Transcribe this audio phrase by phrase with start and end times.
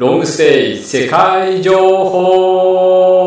[0.00, 3.18] ロングステイ世界情報。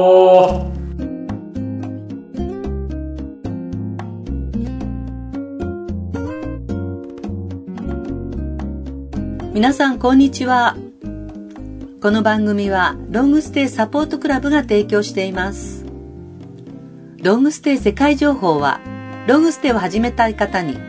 [9.53, 10.75] 皆さんこんにちは。
[12.01, 15.85] この番組はロングステイサポートクラブが提供しています。
[17.21, 18.79] ロングステイ世界情報は
[19.27, 20.79] ロングステイを始めたい方に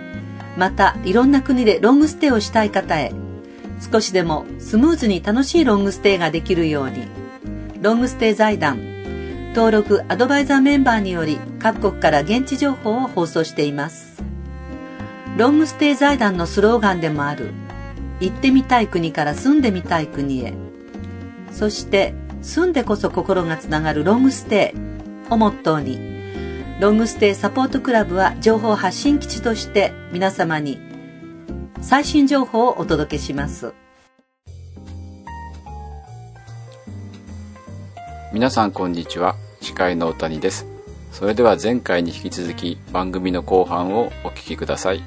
[0.56, 3.12] またいろんな国でロングステイをしたい方へ
[3.80, 7.06] 少しでもスムーズに楽しいロングステイができるように。
[7.80, 8.78] ロングステイ財団。
[9.54, 14.22] 登録アドバイザーメンバーにより各国から現地情報を放送しています。
[15.36, 17.52] ロングステイ財団のスローガンでもある
[18.20, 20.54] 行ってみたい国から住んでみたい国へ。
[21.52, 24.94] そして住んでこそ心がつながるロングステイ。
[25.30, 26.14] をモットーに
[26.80, 30.78] ロングステイサポートクラブは情報発信基地として皆様に
[31.86, 33.74] 最新情報をお届けします。
[38.32, 39.36] 皆さんこんにちは。
[39.60, 40.66] 司会の大谷です。
[41.12, 45.04] それでは前回に引き続き番組の後半をお聞きください。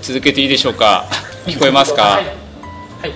[0.00, 1.04] 続けていいでしょうか？
[1.44, 2.32] 聞こえますか、はい、は
[3.06, 3.12] い、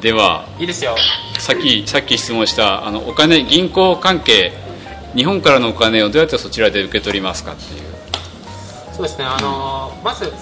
[0.00, 0.96] ではいいですよ。
[1.38, 4.54] さっきさっき質問したあのお金銀行関係
[5.14, 7.80] 日本からのお金をどうやってそちらで受け取りますかっていう。
[8.96, 9.26] そうですね。
[9.26, 10.32] あの、うん、まず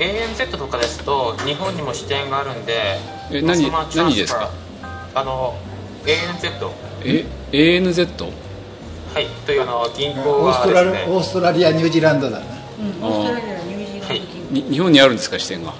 [0.00, 2.96] ANZ とかですと日本にも支店があるんで
[3.30, 4.50] え何何ですか？
[5.14, 5.54] あの
[6.04, 6.70] ANZ
[7.04, 8.32] え ANZ?
[9.12, 14.20] はいというあの銀行はです、ね、オーストラリアニュージーランドだな、うん、オーストラリアニュージーランド、はい、
[14.72, 15.74] 日本にあるんですか支店が？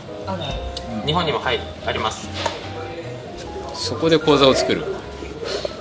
[1.07, 2.29] 日本にもはいあります。
[3.75, 4.85] そこで口座を作る。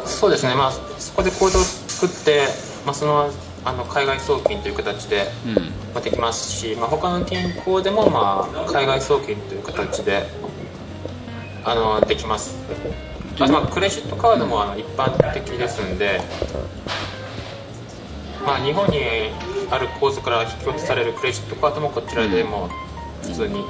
[0.05, 2.47] そうですねまあそこで口座を作って、
[2.85, 3.29] まあ、その
[3.65, 5.53] あの海外送金という形で、ま
[5.95, 10.23] あ、できますし、まあ、他の銀行でも、まあ、海外送金という形で
[11.63, 12.57] あのできます。
[13.39, 16.21] あと、まあ、クレジットカードもあの一般的ですんで、
[18.45, 18.99] まあ、日本に
[19.71, 22.69] ある口座から引き落とされるクレジットカードもこちらでも
[23.21, 23.65] 普通に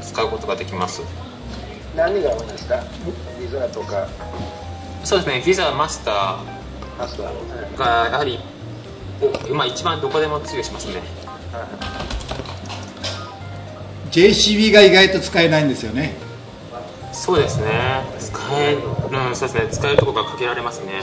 [0.00, 1.02] 使うことができます、
[1.96, 2.82] 何が多いんですか
[3.40, 4.08] ビザとか。
[5.04, 5.42] そうですね。
[5.44, 8.38] ビザマスターがやはり
[9.48, 11.02] 今一番どこでも通用しますね、
[14.10, 16.14] JCB が意外と使えないんですよね。
[17.12, 18.02] そうですね。
[18.18, 19.68] 使えうんそうですね。
[19.70, 21.02] 使えるところが限られますね。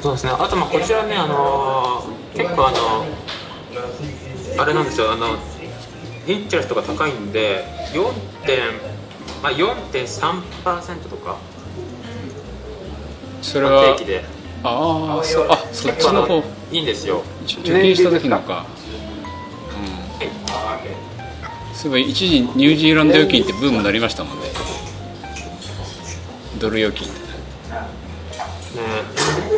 [0.00, 0.32] そうですね。
[0.32, 3.04] あとまあこちらねあのー、結構あの
[4.58, 5.12] あれなんですよ。
[5.12, 5.36] あの
[6.26, 8.12] インチャレストが高いんで4
[8.46, 8.90] 点
[9.42, 11.38] まあ、4.3%とか
[13.42, 14.24] それは定期で。
[14.62, 16.42] ああそあそっちの方。
[16.70, 17.22] いいんですよ。
[17.46, 18.66] 貯金した時なんか、
[20.20, 20.24] う
[21.72, 24.46] ん、そういえば一時ニュージーランド預金ってブームになりましたもんね。
[26.58, 27.20] ドル預金って。
[27.20, 27.26] ね。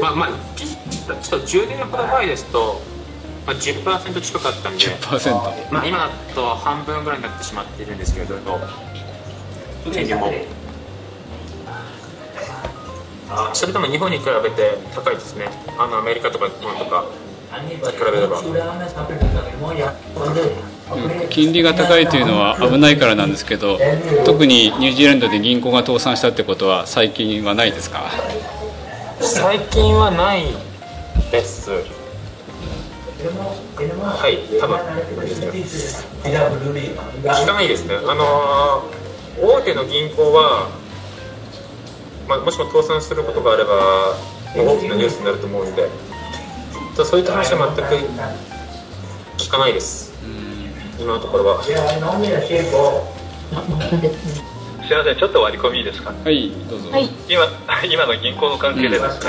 [0.01, 2.81] まあまあちょっと10年ほど前ですと、
[3.47, 4.85] まあ、10%近かったんで。
[4.85, 8.39] 10%、まあ、今だと半分ぐらいになってしまっているんですけれど
[9.93, 10.07] 権
[13.37, 15.49] 利もそれとも日本に比べて高いですね。
[15.79, 17.05] あのアメリカとか日本とか
[17.53, 17.59] 比
[18.13, 18.45] べれば、う
[21.25, 23.79] ん、金利が高いというのは危ないからなんですけど
[24.25, 28.11] 特にニュージーランドで銀行が倒産したってことは最近はないですか？
[29.21, 30.45] 最近はない
[31.31, 31.71] です。
[31.71, 31.77] は
[34.29, 34.77] い多分。
[34.77, 34.81] 聞
[37.47, 37.95] かないですね。
[37.97, 39.03] あのー
[39.41, 40.69] 大手の銀行は、
[42.29, 44.17] まあ、もしも倒産することがあれば
[44.55, 45.89] 大きなニュースになると思うんで。
[46.95, 47.95] そういった話は全く
[49.39, 50.13] 聞かないです。
[51.01, 51.63] 今のところは。
[51.63, 51.77] すみ
[54.97, 56.13] ませんちょっと割り込みいいですか？
[56.13, 56.91] はいどうぞ、
[57.29, 57.47] 今
[57.85, 58.99] 今の銀行の関係で。
[58.99, 59.25] です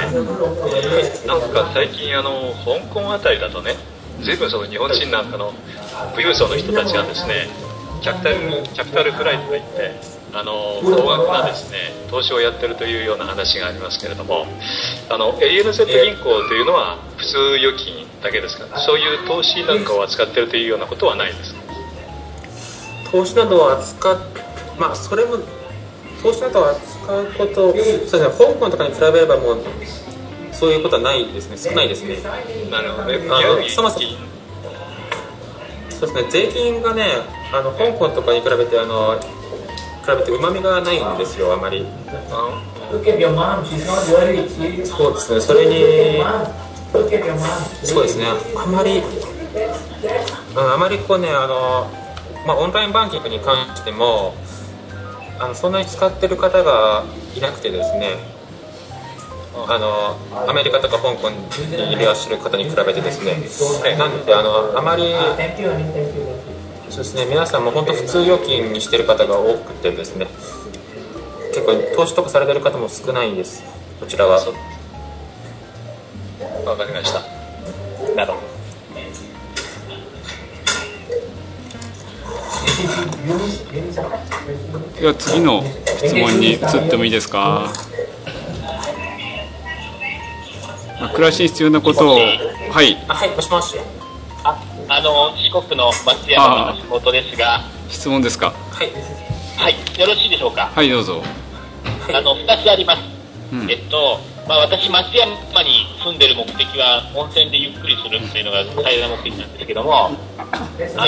[1.26, 3.76] ね、なんか最近あの香港あたりだとね
[4.22, 5.54] 随分その日本人なんかの
[6.12, 7.48] 富裕層の人たちがですね
[8.02, 8.36] キャピタル
[8.74, 9.96] キャピタルフライトといって
[10.36, 11.78] あの高額なですね
[12.10, 14.48] 投資をやってるというような話がありますけれども
[15.10, 21.62] あの ANZ 銀行というのは普通預金だけですかそういう投資なんかを扱ってるというようなことはないですか？
[23.12, 24.18] 投資などを扱っ
[24.80, 25.38] まあそれも
[26.24, 29.62] 投資などを扱うことそうですね香港とかに比べればもう
[30.52, 31.58] そういうことはないですね。
[31.58, 32.18] 少ないですね。
[32.72, 34.06] なるほどあのそもそも
[35.90, 36.32] そうですね。
[36.32, 37.06] 税金がね
[37.52, 39.26] あの香港とかに比べてあの比
[40.08, 41.86] べてうまみがないんですよあまり。
[44.86, 46.22] そうですねそれに
[47.84, 49.02] そうですねあまり
[50.56, 51.90] あまりこうねあの、
[52.46, 54.36] まあ、オンラインバンキングに関しても
[55.40, 57.04] あのそんなに使ってる方が
[57.36, 58.18] いなくてですね
[59.68, 61.38] あのアメリカとか香港に
[61.94, 63.38] いらっしゃる方に比べてですね。
[63.98, 65.14] なんであのあまり
[66.94, 67.26] そうですね。
[67.26, 70.28] 皆さんも本当普通預金にしてる方が多くてですね。
[71.52, 73.64] 結構投資とかされてる方も少ないんです。
[74.00, 74.36] こちらは。
[76.64, 77.22] わかりました。
[78.16, 78.54] なるほど。
[85.02, 85.64] では次の
[85.98, 87.72] 質問に移ってもいいですか、
[91.02, 92.18] まあ、暮らしに必要なことを。
[92.18, 92.96] はい。
[93.08, 93.30] はい。
[93.36, 93.78] もしもし
[94.90, 97.62] ああの四国の松山の仕事ですが。
[97.90, 98.54] 質問ですか？
[98.72, 98.90] はい。
[99.58, 100.00] はい。
[100.00, 100.72] よろしいでしょうか？
[100.74, 101.22] はいどうぞ。
[102.10, 103.02] あの2つあります、
[103.54, 103.72] うん。
[103.72, 105.32] えっと、まあ、私松山
[105.64, 110.12] に住んでる目的は温泉でゆっくりするっていうのが最大の目的なんですけどもあ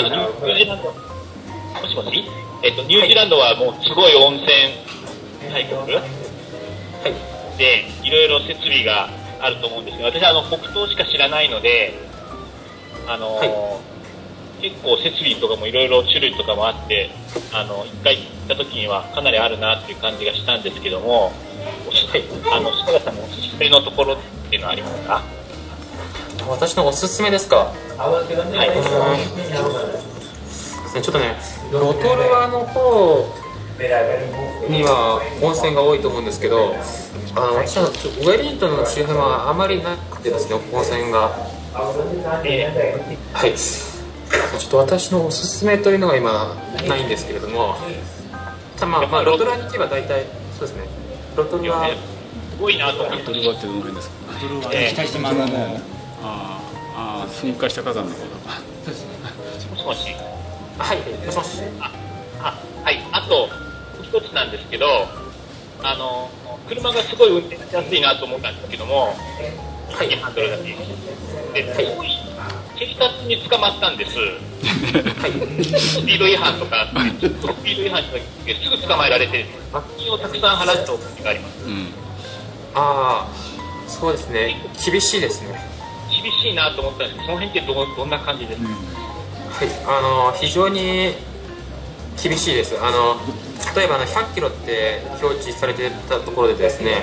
[0.02, 2.24] のニュージーランドもしもし、
[2.64, 4.46] えっと、ニュージーランドはもうすごい温泉
[5.52, 6.00] 大国？
[7.58, 11.94] でいろいろ設備があると思うんですけど私はあの北東しか知らないので
[13.08, 13.80] あの、
[14.60, 17.10] 結構設備とかもいろいろ種類とかもあって
[17.52, 21.30] あの一回行った時にはかなりあるなっていう感じがしたんですけども
[21.86, 22.08] おし
[22.50, 24.16] あの柴田さんのおすすめのところっ
[24.48, 25.22] ていうのはありますか？
[26.48, 27.70] 私のおすすめですか？
[27.98, 28.64] は
[30.94, 31.02] い。
[31.02, 31.36] ちょっとね
[31.70, 33.28] ロトルアの方
[34.70, 36.74] には温泉が多いと思うんですけど
[37.36, 41.36] あの私はウェリントンの周辺はあまりなくてですね温泉が
[43.32, 43.54] はい。
[43.54, 46.56] ちょっと私のおすすめというのが今
[46.88, 47.76] ないんですけれども
[48.76, 50.26] たまあ、まあ、ロトルアに行けば大体
[50.58, 50.88] そうですね。
[51.36, 51.94] ロトルアす
[52.58, 53.26] ごいなと思って。
[53.26, 55.80] ロトルアってどの辺ですかドルは期待してますあー
[56.96, 58.26] あー噴火した火山の方だ
[59.70, 60.14] もしもし。
[60.78, 61.62] はいもしもし。
[61.80, 61.92] あ
[62.40, 63.00] あはい。
[63.12, 63.48] あと
[64.02, 64.86] 一つなんですけど
[65.82, 66.30] あの
[66.68, 69.14] 車がすごい運転しやすいなと思ったんですけども
[69.96, 71.86] はいハンドルだけで、はい、
[72.78, 74.24] 警察に捕まったんです、は
[75.26, 75.32] い、
[75.80, 76.92] スピード違反とかス
[77.64, 78.20] ピード違反して
[78.62, 81.64] すぐ捕まえられて罰金をたくさん払った覚えがあります。
[81.64, 81.86] うん。
[82.74, 84.60] ああそうですね。
[84.84, 85.58] 厳しいですね。
[86.10, 87.14] 厳しいなと思ったんです。
[87.14, 89.68] けどその辺ってどどんな感じですか、はい、
[89.98, 91.14] あの非常に
[92.22, 92.76] 厳しいです。
[92.78, 93.16] あの
[93.74, 97.02] 例えばあの100キロって表示されてたところでですね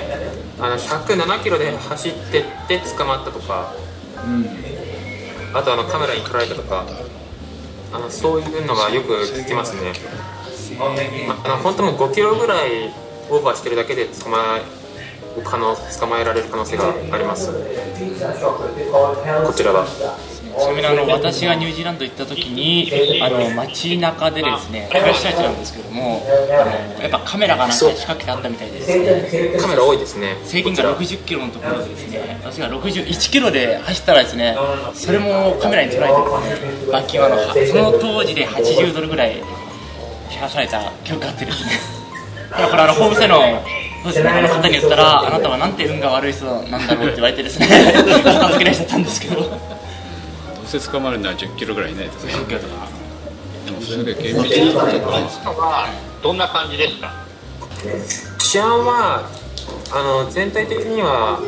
[0.58, 3.74] あの107キロで走ってって捕まったとか、
[5.52, 6.86] あとあのカメラに撮られたとか
[7.92, 9.92] あのそういうのがよく聞きますね、
[11.28, 12.92] まあの本当もう5キロぐらい
[13.30, 14.84] オーバーしてるだけで捕まえ
[15.42, 17.50] 可能捕まえられる可能性があります。
[17.52, 17.58] こ
[19.52, 20.33] ちらは。
[20.58, 22.90] ちなみにあの私がニュージーランド行った時に
[23.22, 29.58] あの街中でですねフラッシュライトなんですけどもあのやっぱカメラがなんか仕掛けてあったみたいでですね。
[29.58, 30.36] カメラ多いですね。
[30.44, 34.56] 制限が60キロのところでですね私が61キロで走ったらですね
[34.94, 39.42] それもカメラに捉えてですね罰金はあのその当時で80ドルぐらい
[40.30, 41.70] 支払われた記憶があってですね。
[42.50, 43.62] だからこれあのホームセの
[44.04, 47.66] そうですね、あの方に言ったら、あなたはなんて運が悪い人なんだろうって言われてですね、
[48.22, 49.58] 片付けないしちゃったんですけど。
[50.64, 52.32] どうせ捕まるのは10キロぐらいいないとね
[53.66, 55.88] でもそれだけ厳しいは
[56.22, 57.12] どんな感じですか
[58.38, 59.28] 治安は
[59.92, 61.38] あの全体的には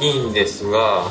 [0.00, 1.04] いいんですが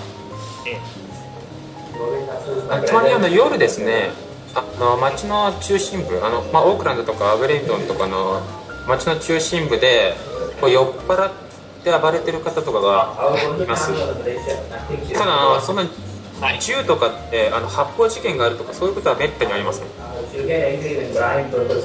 [2.71, 4.09] あたまにあの夜ですね
[4.55, 8.41] あの街の中心部あの、まあ、オークランドとかウェリントンとかの
[8.87, 10.15] 街の中心部で
[10.59, 11.33] こう酔っ払っ
[11.83, 13.91] て暴れてる方とかがいます。
[15.13, 15.83] ただそんな
[16.59, 19.87] 銃とかってあの発砲事件があるとかそういうことはめったにありません。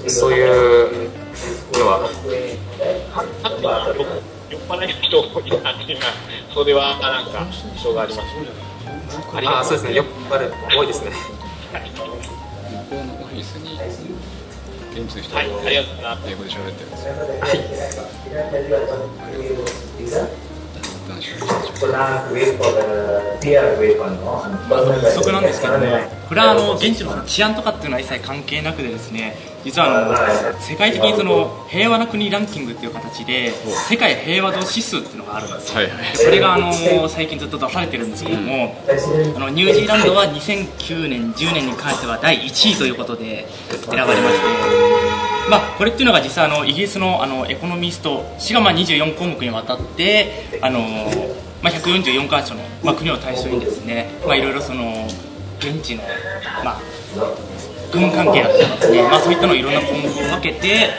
[0.08, 0.42] そうい
[1.06, 1.10] う
[1.74, 2.08] のは。
[4.50, 6.12] 酔っ払いの人がいたっていうのは
[6.54, 8.28] それはなんか印象があります
[9.34, 13.78] ありあそうですね酔っ払い多いですね向こうのオフィスに
[14.98, 15.50] 現地の人が英
[16.34, 17.46] 語で喋ってるんですよ男
[20.08, 20.57] 子
[24.86, 25.60] の人たち補足なんです。
[25.60, 25.86] けども、
[26.28, 33.52] これはあの現地の治安とかっていうのは一切関係なくてですね、実はあの世界的にその平和な国ランキングっていう形で
[33.88, 35.76] 世界平和度指数っていうのがあるんですよ。
[35.76, 36.16] はいはい。
[36.16, 38.76] でこれがあの最近ずっと出されてるんですけども、
[39.36, 43.46] あのニュージーランドは2009年、10年に関しては第1位ということで
[43.90, 45.17] 選ばれまして、
[45.50, 50.80] まあ、これっていうのが実際あのイギリスのあのエコノミスト氏がまあ24項目にわたってあの、
[51.62, 55.06] まあ、144カ所の、まあ、国を対象にですね、まあ、いろいろその
[55.58, 56.02] 現地の、
[56.64, 56.80] まあ、
[57.92, 60.90] 軍関係だったりですね、まあ、そういったのをいろんな項目を分けて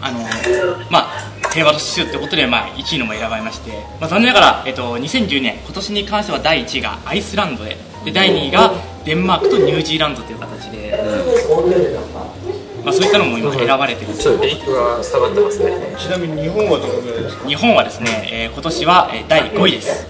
[0.00, 0.18] あの
[0.90, 3.70] まあ平和と秩序ってことで、まあ、1位のも選ばれまして、
[4.00, 8.72] まあ、残念ながら、えっと、2010年今年に関しては第1位がアイスランドでで第2位が
[9.04, 10.92] デンマークとニュージーランドという形で、
[12.84, 14.12] まあ、そういったのも今選ばれてる。
[14.14, 15.58] ちょっとリンクが下がってます。
[15.64, 17.30] ねちなみに日本はどのぐらいで？
[17.30, 20.06] すか日本はですね、えー、今年は、えー、第5位です、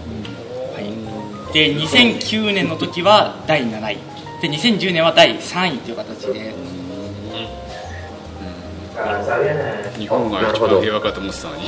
[0.74, 3.98] はい、で2009年の時は第7位。
[4.42, 6.52] で2010年は第3位という形で、
[9.96, 11.62] 日本が一番平和かと思ってたのに。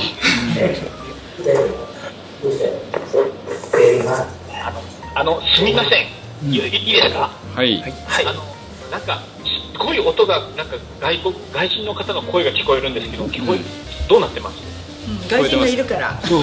[5.15, 6.07] あのすみません、
[6.51, 7.31] いいですか？
[7.55, 7.93] はい、はい、
[8.27, 8.43] あの
[8.91, 9.21] なんか
[9.73, 13.59] すごい音がなんか外国外人の方の声が聞こえるんですけど聞こえ、
[14.07, 14.57] どうなってます、
[15.07, 16.19] うん、外人がいるから。
[16.21, 16.41] そう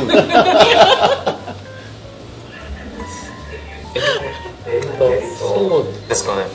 [4.66, 6.46] えっとそうですかね。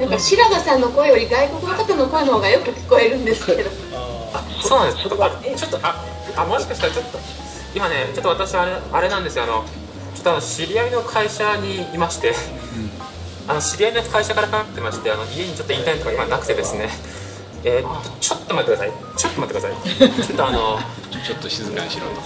[0.00, 3.70] なんか白髪さんの声より外国の方の声の方がよく聞こえるんですけど。
[4.32, 5.02] あそうなんです。
[5.02, 6.04] ちょっとあちょっとあ
[6.36, 7.18] あもしかしたらちょっと
[7.74, 9.44] 今ねちょっと私あれあれなんですよ。
[9.44, 9.64] あの
[10.14, 12.34] ちょっとあの知り合いの会社にいまして、うん、
[13.48, 16.90] あの知り合いの会社からかかってましてあの家にちょっとインターネットが今なくてですね。
[17.64, 18.92] えー、ちょっと待ってください。
[19.16, 20.22] ちょっと待ってください。
[20.22, 20.78] ちょっとあの
[21.10, 22.20] ちょっと静かにしろと。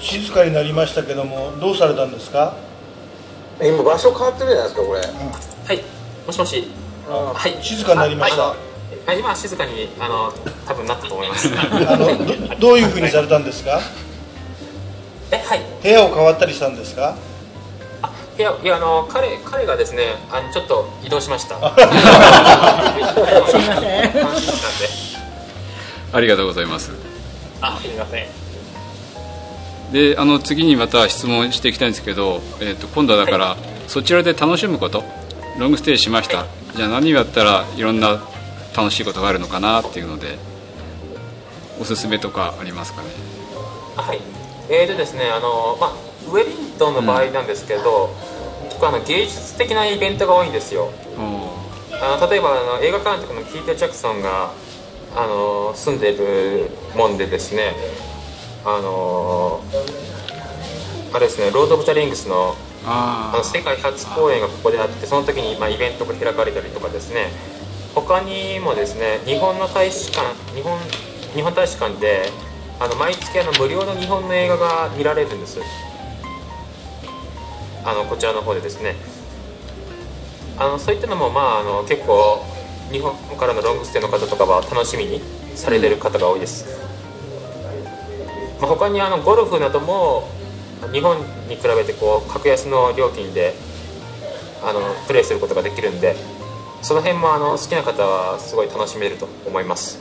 [0.00, 2.56] 静かになりましたけどもどうされたんですか？
[3.62, 5.84] 今場所変わってるじゃないですかこれ、うん、はい。
[6.26, 6.68] もしもし。
[7.06, 7.62] はい。
[7.62, 8.56] 静かになりました、
[9.06, 10.32] はい、今静かにあの
[10.66, 11.52] 多分なったと思います。
[11.56, 13.80] あのどどういうふうにされたんですか？
[15.30, 15.60] えはい。
[15.82, 17.16] 部屋を変わったりしたんですか？
[18.02, 21.56] あいやいやあの彼彼がですねあのちょっと移動しました。
[21.60, 21.62] す
[23.58, 24.90] みません。
[26.12, 26.92] ありがとうございます。
[27.60, 28.26] あすみません。
[29.92, 35.04] であの次にまた質問していきたいんですけど、えーと、今度はだから、はい、そちらで楽しむこと
[35.58, 36.44] ロングステイしました、は
[36.74, 38.20] い、じゃあ何をやったらいろんな
[38.76, 40.38] 楽しいことがあるのかなっていうので
[41.80, 43.08] おすすめとかありますかね？
[43.96, 44.20] はい。
[44.68, 45.92] えーとですねあの、まあ、
[46.28, 48.10] ウェリントンの場合なんですけど、
[48.62, 50.90] うん、結構あの芸術的なイベントが多いんですよ。
[51.92, 54.52] あの例えばあの映画監督のキート・ジャクソンが
[55.16, 57.74] あの住んでいるもんでですね
[58.64, 59.62] あの
[61.12, 67.32] あれですね「ロード・オブ・ザ・リングスの」あの世界初公演がここであってその時にまあイベントが開かれたりとかですね
[67.94, 70.78] 他にもですね日本の大使館日本
[71.34, 72.30] 日本大使館で
[72.80, 75.60] あの毎月あの無料の日本の映画が見られるんです。
[77.84, 78.96] あのこちらの方でですね。
[80.56, 82.44] あのそういったのもまああの結構
[82.90, 85.20] 日本からのロングステイの方とかは楽しみに
[85.54, 86.66] されてる方が多いです、
[88.60, 90.28] まあ、他にあのゴルフなども
[90.92, 93.54] 日本に比べてこう格安の料金で
[94.62, 96.14] あのプレーすることができるんで
[96.84, 99.98] その辺もあの好きな方はすごい楽しめると思います。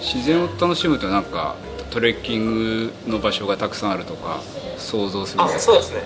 [0.00, 1.56] 自然を楽しむとなんか
[1.90, 2.46] トレッキン
[2.86, 4.40] グの場所がたくさんあるとか
[4.78, 5.42] 想像する。
[5.42, 6.02] あそうですね。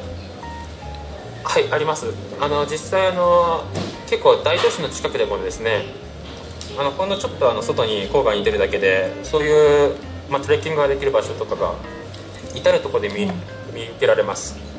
[1.44, 2.06] はいあります。
[2.40, 3.62] あの実際あの
[4.08, 5.84] 結構大都市の近くでもですね
[6.78, 9.96] あのほんのちょっとあの外に郊外に出るだけでそういう、
[10.30, 11.74] まあ、トレッキングができる場所とかが
[12.54, 13.26] 至る所で見,、
[13.74, 14.69] 見受けられます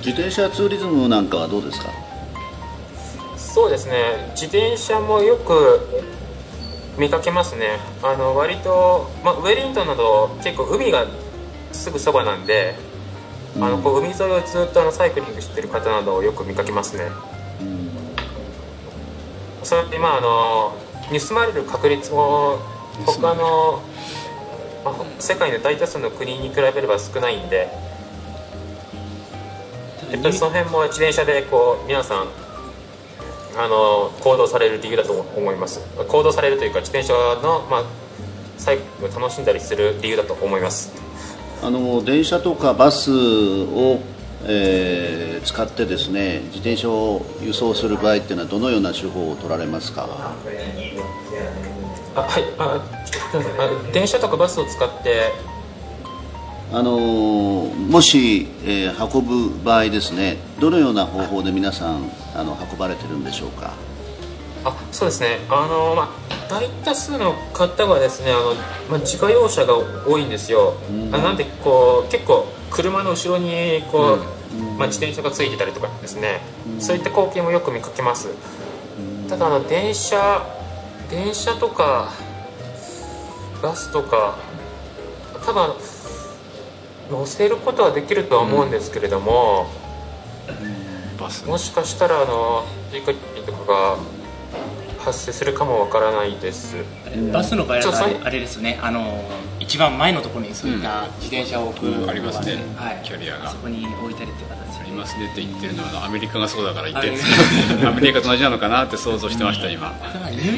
[0.00, 1.90] 自転車ツーリズムなんかはどうですか？
[3.36, 4.30] そうですね。
[4.32, 5.80] 自転車もよく
[6.98, 7.78] 見かけますね。
[8.02, 11.06] あの割と、まあ、ウェリントンなど結構海が
[11.72, 12.76] すぐそばなんで、
[13.56, 17.10] あのこう海沿いをずっとあのサイクリングしてる方などをよく見かけますね、
[19.62, 20.74] それでまああの
[21.18, 22.58] 盗まれる確率も
[23.04, 23.82] 他の、
[24.84, 27.68] まあ、世界の大多数の国に比べれば少ないんで
[30.10, 32.28] やっぱりその辺も自転車でこう皆さん
[33.56, 35.80] あの行動される理由だと思います。
[36.08, 37.12] 行動されるというか自転車
[37.42, 37.84] の、まあ、
[38.58, 40.92] サイクルを楽しんだりする理由だと思います。
[41.62, 44.00] あの電車とかバスを、
[44.44, 50.08] えー、使ってですね自転車を輸送する場合っていうのはどのような手法を取られますか？
[52.14, 52.82] あはいあ
[53.92, 55.32] 電車とかバスを使って
[56.72, 63.72] あのもし、えー、運ぶ場合ですねどのような方法で皆さんあの運ばれてるんでしょうか？
[64.62, 65.38] あそうですね。
[65.48, 66.08] あの、まあ、
[66.50, 68.54] 大多数の方はですねあの、
[68.90, 69.74] まあ、自家用車が
[70.06, 74.18] 多いんですよ、うん、あなんでこう結構車の後ろにこ
[74.52, 76.40] う、うん、まあ、自転車がついてたりとかですね、
[76.74, 78.28] うん、そういった光景もよく見かけます、
[79.28, 80.46] ただあの電車
[81.10, 82.12] 電車とか
[83.62, 84.38] バスとか
[85.44, 85.74] 多分
[87.10, 89.66] 乗せることはできるとは思うんですけれども、
[91.46, 93.98] もしかしたらあの追加金とかが
[94.98, 96.76] 発生するかもわからないです。
[97.32, 98.78] バスの場合はあれですね。
[98.82, 99.22] あの
[99.58, 103.50] 一番前のところにそういった自転車を置く、うん、ありますね、はい、キャリアが。
[103.50, 107.06] そこに置いたりって形ありますねって言ってるのはアメリカがそうだから言って。
[107.08, 107.68] るんです。
[107.68, 109.94] け どアメリカと同じなのかなって想像してました、うん、今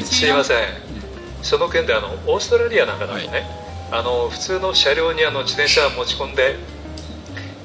[0.03, 0.57] すいません。
[1.41, 3.62] その件であのオーストラリアなんかだとね、はい
[3.93, 6.55] あの普通の車両にあの自転車持ち込んで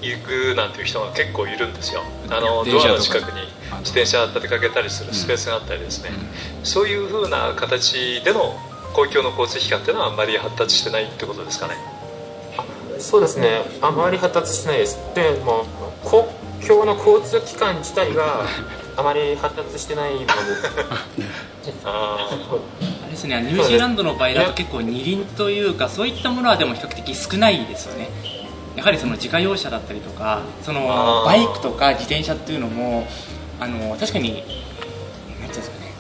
[0.02, 2.02] 行くなんていう人が結構いるんですよ。
[2.28, 3.40] あのドアの近くに
[3.80, 6.10] 自転車立てかけたりするスペースがあったりですね、
[6.58, 8.58] うん、そういうふうな形での
[8.92, 11.74] 公共の交通機関っていうのはあんまり発達してないってことですかね。
[12.98, 13.62] そうですね。
[13.80, 14.98] あまり発達してないです。
[15.14, 15.64] でも
[16.04, 16.30] 公
[16.66, 18.44] 共の交通機関自体が
[18.98, 20.32] あまり発達してないもので。
[20.32, 22.18] す あ
[23.06, 28.08] あですねニュージーランドの場合だと結構二輪というかそういったものはでも比較的少ないですよね。
[28.76, 33.06] やはりその自家用車だったりとかそのバイクとか自転車っていうのも
[33.60, 34.44] あの確かに何て
[35.42, 35.92] いうんですかね。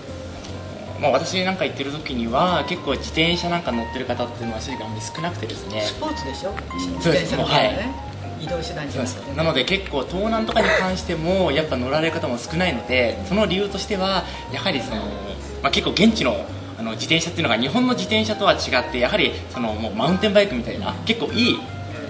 [1.00, 5.80] まあ、私なんか行ってる時には結構自転車なんか乗ってる方っていうのは種類があんまり少なくてですね。
[5.82, 6.54] スポーツでしょ？
[7.00, 7.36] そうです。
[7.36, 7.42] ね。
[7.44, 8.07] はい
[8.40, 15.02] 移動手段じゃななので結構盗難とかに関してもやっぱ乗られる方も少ないのでその理由としてはやはりその、
[15.62, 16.46] まあ、結構現地の
[16.78, 21.64] あの自転車っていうのが日本の自転車とは違ってやはりそのもうマウンテンバイクみたいな結構いい自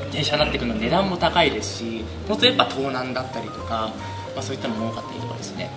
[0.08, 3.92] 転車になってくるの値段も高いですしもっとやっぱ盗難だったりとか、
[4.34, 5.70] まあ、そういったのも多かったりとかですね。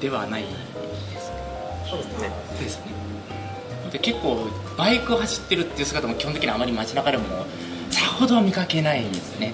[0.00, 0.48] ではないで
[1.18, 1.30] す
[1.90, 2.30] そうですね。
[2.58, 2.92] ですね。
[3.92, 4.46] で結構
[4.78, 7.24] バイクを走ってるっていう姿も基本的にあまり街中でも
[7.90, 9.52] さほど見かけないんですね。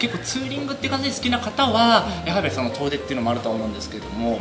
[0.00, 4.40] 結構ツーリングっていう感じで好きな方はやはりその遠出っていうのもあると思うんですけれども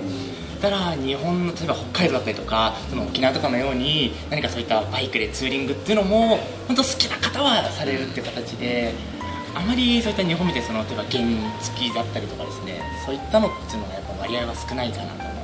[0.60, 8.94] たら日本の例えば北海道だったりとかその沖縄とかのように何かそういったバイクでツーリングっていうのも本当好きな方はされるっていう形で
[9.54, 11.24] あまりそういった日本みたいにその例えば原
[11.62, 15.36] 付だったりとかですねそういったのっていうのがやっぱ割合は少ないかなと思う。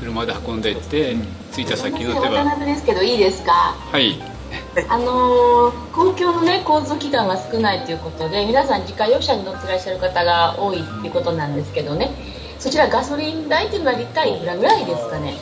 [0.00, 1.16] 車で運んでいって、
[1.52, 2.56] 着いた先の例えば。
[2.64, 3.76] ですけどいいですか？
[3.90, 4.20] はい
[4.88, 12.10] あのー、公共の、ね、交通機関が少ないということで皆さん自家用車に乗ってらっしゃる方が多いっていうことなんですけどね。
[12.58, 15.36] そちらガソリン代っていうのはリッターいくらぐらいですかね？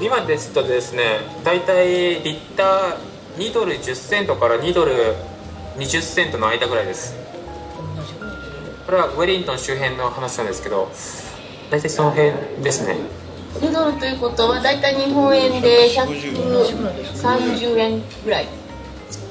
[0.00, 2.96] 今ですとですね大体リッター
[3.36, 5.14] 2ドル10セントから2ドル
[5.76, 7.14] 20セントの間ぐらいです。
[8.88, 10.90] これはウェリントン周辺の話なんですけど
[11.70, 12.32] 大体その辺
[12.62, 12.96] ですね
[13.54, 18.46] 2ドルということは大体日本円で130円ぐらい。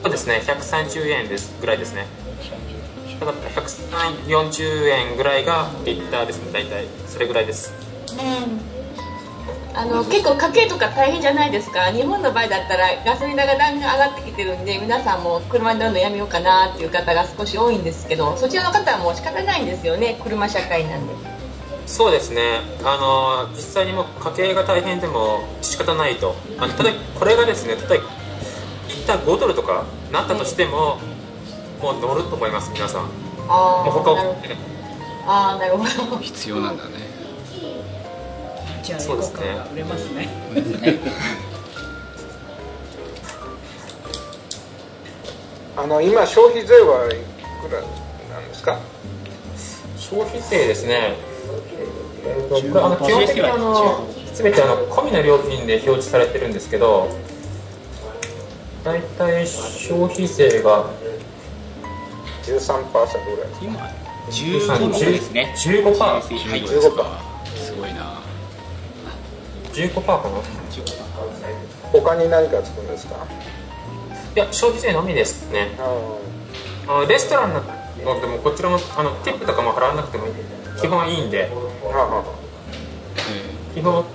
[0.01, 0.41] そうですね。
[0.45, 2.07] 130円ですぐらいですね。
[3.19, 6.51] だから140円ぐらいがリッターですね。
[6.51, 7.73] 大体それぐらいです。
[9.73, 11.91] あの結構家計とか大変じゃないですか。
[11.91, 20.19] 日本の場合だったらガソリン代がだんだん上がってきてるんで皆さんも車に乗るのやめようかなっていう方が少し多いんですけどそちらの方はもう仕方ないんですよね。
[20.23, 21.13] 車社会なんで
[21.87, 22.59] そうですね。
[22.83, 26.35] あの実際にも家計が大変でも仕方ないと。
[26.59, 28.05] あのただこれがですね例えば
[28.89, 30.99] 一旦5ドルとかなったとしても、
[31.81, 33.01] もう乗ると思います皆さん。
[33.01, 33.05] あ
[33.87, 34.17] あ他を
[35.25, 35.83] ああなるほ
[36.15, 36.17] ど。
[36.19, 36.91] 必要なんだね。
[38.83, 39.41] じゃあそうですね。
[39.73, 40.29] 売れますね。
[45.77, 47.17] あの今消費税はい
[47.61, 48.79] くらなんですか？
[49.97, 51.15] 消費税ですね、
[52.25, 57.09] えーと、あの基本的にあの全てあの込みの料金で表示されてるんですけど
[58.83, 60.89] 大体消費税が
[62.43, 63.51] 13%ぐらい。
[63.61, 63.89] 今
[64.29, 65.53] 15ですね。
[65.57, 67.57] 15%パー15%パー。
[67.57, 68.21] すごいな。
[69.73, 70.35] 15%パーかな？
[71.91, 73.15] 他に何かつくんですか？
[74.35, 75.71] いや消費税のみですね。
[76.87, 77.61] あレストランの
[78.21, 80.27] でもこちらもあのティップとかも払わなくても
[80.79, 81.49] 基本いいんで、
[83.73, 84.05] 基本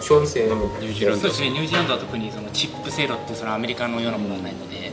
[0.00, 1.50] 消費税のみニュージーランドそうですね。
[1.50, 4.92] ニュージーランドは特にそのチップ制度ってそのアメリカのようなものはないので。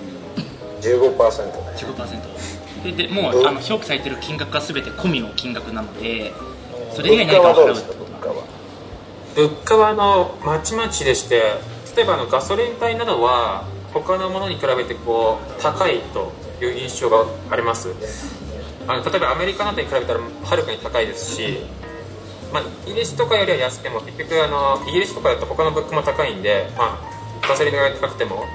[0.81, 6.33] 15%ね15%ででもうあの表記されてる金額が全て込みの金額なので
[6.93, 8.45] それ以外何かを払うってことは
[9.35, 11.41] 物価はあのまちまちでして
[11.95, 17.89] 例えばあのガソリン代などは他のものに比べてこう高いという印象があります
[18.89, 21.59] あの例えばアメリカなどに比べたらはるかに高いですし、
[22.51, 28.45] まあ、イギリスとかよりは安くても結局あのイギリスとかだと他の物価も高いんで、まあ、ガソリン代が高くても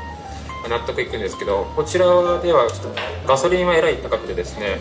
[0.68, 2.06] 納得いくんですけどこちら
[2.40, 4.80] ではちょっとガソリンはえらい高くてですね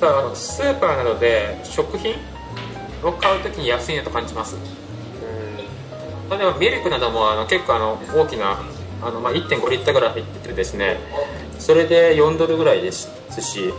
[0.00, 2.14] ただスーパーなどで食品
[3.04, 4.56] を買う時に安いなと感じます。
[6.30, 8.58] 例えばミルクなどもあの結構あの大きな
[9.02, 10.98] あの、まあ、1.5リッターぐらい入っててですね
[11.58, 13.08] それで4ドルぐらいです
[13.40, 13.72] し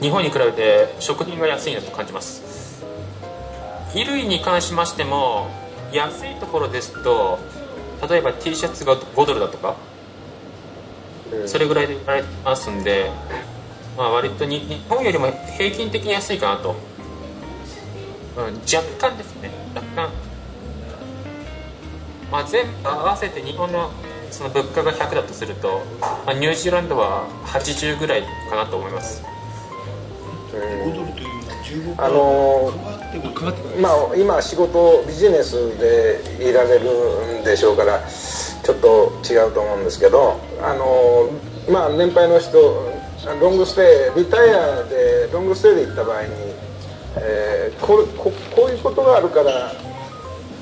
[0.00, 2.84] 日本に比べて食品が安いなと感じます。
[3.92, 5.48] 衣類に関しましても
[5.92, 7.38] 安いところですと
[8.08, 9.76] 例えば T シャツが5ドルだとか
[11.46, 13.10] それぐらいで売られてますんで、
[13.96, 16.74] まあ、割とに日本よりも平均的に安いかなと、
[18.36, 19.50] うん、若干ですね。
[19.74, 20.10] 若干、
[22.30, 23.90] まあ、全部合わせて日本の
[24.34, 29.22] その物価が100だとすると、まあ、ニュージーランドは80ぐらいかなと思います。
[31.96, 32.72] あの
[33.80, 41.30] まあ、今仕事ビジネスでいられるんでしょうからちょっと違うと思うんですけどあの、
[41.72, 42.58] まあ、年配の人
[43.40, 46.28] ロングステイリタイアでロングステイで行った場合に、
[47.16, 49.72] えー、こここういうことがあるから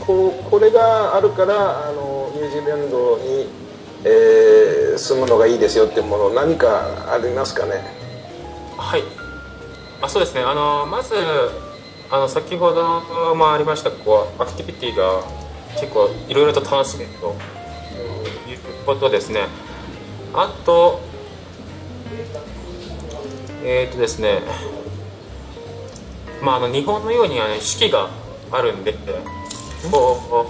[0.00, 3.62] ここれがあるからあのニュージーランドに、
[4.04, 7.84] えー、住むのがいいですよっていうもの何かありますかね？
[8.76, 9.02] はい。
[10.00, 10.42] あそうですね。
[10.42, 11.14] あのまず
[12.10, 15.22] あの先ほどもありましたこうアクティビティが
[15.80, 17.34] 結構いろいろと楽しめると。
[18.50, 19.46] いうことですね。
[20.34, 21.00] あと
[23.64, 24.40] えっ、ー、とですね。
[26.42, 28.10] まああの日本のようにあの四季が
[28.50, 28.94] あるんで
[29.90, 30.46] こ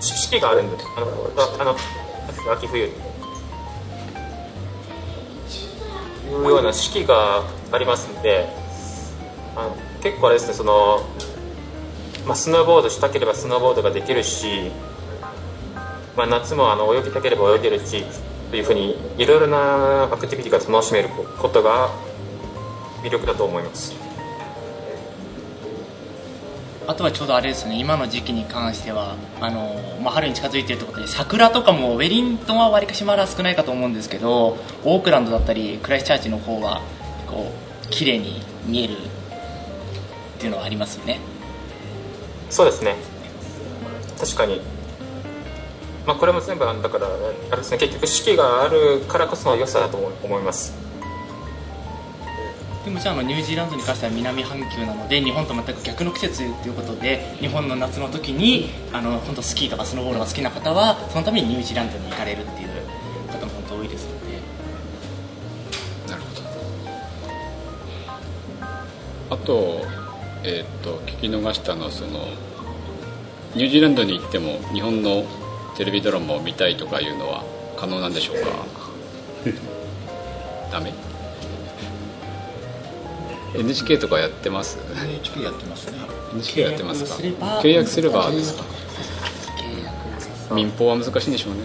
[0.00, 1.06] う四季があるんであの
[1.60, 1.76] あの
[2.52, 2.90] 秋冬い
[6.40, 8.48] うような四季がありますんで
[9.54, 11.00] あの結構あれですねその、
[12.26, 14.70] まあ、スノーボードしたければスノーボードができるし、
[16.16, 18.04] まあ、夏もあの泳ぎたければ泳げるし
[18.50, 21.90] というふうにいろいろなアクティビティが楽しめることが
[23.02, 24.01] 魅力だと思います。
[26.92, 36.82] あとはちょうどあれですね今の時期に関してはあの、まあ、春に近づいているということで桜とかもウェリントンはわりかしまだ少ないかと思うんですけどオークランドだったりクライスチャーチの方は
[37.26, 37.50] こ
[37.86, 38.96] う綺麗に見えるっ
[40.38, 41.18] ていうのはありますよね。
[42.50, 42.96] そうですね。
[44.20, 44.60] 確かに。
[46.06, 50.91] まあこれも全部だからあれですね結局四季があるからこその良さだと思います。
[52.84, 62.68] でもじゃあのニュージーランドに関しては南半球なので日本と全く逆の季節ということで日本の夏の時にあの本当スキーとかスノーボードが好きな方はそのためにニュージーランドに行かれるっていう
[63.30, 64.38] 方も本当多いですので
[66.10, 66.34] なるほ
[69.28, 69.36] ど。
[69.36, 69.86] あと
[70.44, 72.26] えー、っと聞き逃したのはその
[73.54, 75.24] ニュージーランドに行っても日本の
[75.76, 77.44] テレビドラマを見たいとかいうのは
[77.76, 78.50] 可能なんでしょうか？
[80.72, 80.92] ダメ。
[83.54, 85.98] NHK とかやってます？NHK やってますね。
[86.34, 87.14] NHK やってますか？
[87.62, 88.30] 契約すれば。
[88.30, 88.64] ですか？
[90.54, 91.60] 民放は難しいんでしょうね。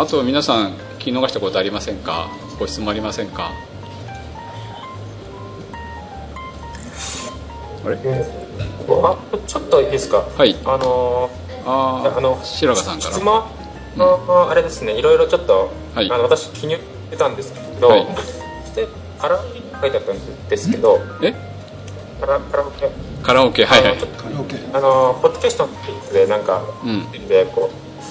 [0.00, 2.28] あと皆さん聞き逃したことありませんか？
[2.58, 3.50] ご質問ありませんか？
[7.84, 7.96] あれ？
[7.96, 10.18] あちょっといいですか？
[10.36, 10.56] はい。
[10.64, 11.30] あの
[11.66, 13.12] ああの白髪さんから。
[13.12, 13.42] 質問
[13.96, 18.06] の、あれですねいろいろちょっと、はい、あの私記入してたんですけど、はい、
[18.66, 18.86] して
[19.18, 21.34] カラオケ書いてあったんですけどえ？
[22.20, 22.90] カラカラオケ。
[23.22, 23.98] カラオケはいはい。
[24.72, 25.68] あのポッドキャスト
[26.12, 28.02] でなんか、うん、でこう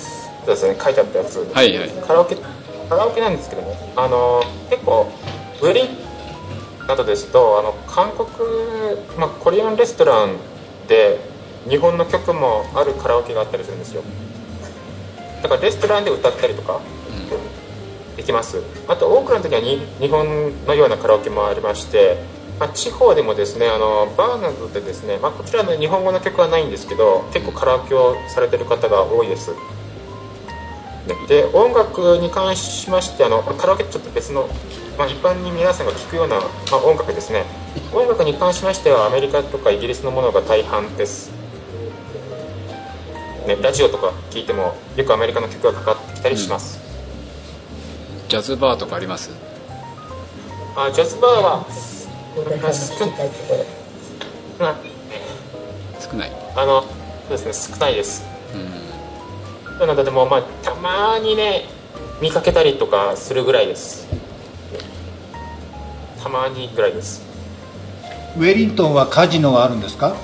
[0.46, 2.36] そうですね書いてあったやつ、はいはい、カラオケ
[2.90, 5.12] カラオケなんですけどもあの結構
[5.62, 5.88] ウェリン
[6.88, 8.28] などですとあの韓国、
[9.18, 10.38] まあ、コリアンレストラン
[10.88, 11.20] で
[11.70, 14.04] 日本の曲もあるカラオケがあったりするんですよ。
[15.42, 16.82] だからレストランで歌ったりとか
[18.16, 22.18] できます、あと多くの時はに日本のようなカラオケもありまして
[22.60, 29.52] まあ、地方でもですねあのバーなどでですね、まあ、こちらの日本語の曲はないんですけど結構カラオケをされてる方が多いです。
[31.30, 34.50] で音楽に関しましてあのカラオケちょっと別の、
[34.98, 37.46] まあ、一般に皆さんが聴くような、まあ、音楽ですね。
[37.94, 41.32] 音楽に関しましてはアメリカとかイギリスのものが大半です、
[43.48, 46.80] ね、ラジオとか聴いてもよくアメリカの曲がかかってきたりします、
[48.24, 49.32] うん、ジャズバーとかあります？
[50.76, 51.66] あジャズバーは
[56.00, 56.32] 少ない。
[56.56, 56.88] あのそ
[57.28, 58.26] うですね少ないです。
[58.54, 59.88] うん。
[59.88, 61.66] なのでもまあたまにね
[62.22, 64.08] 見かけたりとかするぐらいです。
[66.22, 67.24] たまにぐらいです。
[68.36, 70.16] ウェリントンはカジノがあるんですか？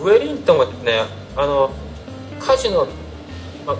[0.00, 1.02] ウェリントンはね
[1.36, 1.70] あの
[2.38, 2.86] カジノ、
[3.66, 3.76] ま、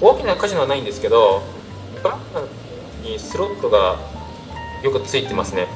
[0.00, 1.42] 大きなカジノはないんですけど
[2.02, 3.98] バーにスロットが
[4.82, 5.66] よくついてますね。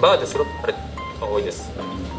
[0.00, 0.74] バーでスロットあれ
[1.20, 1.70] 多いです。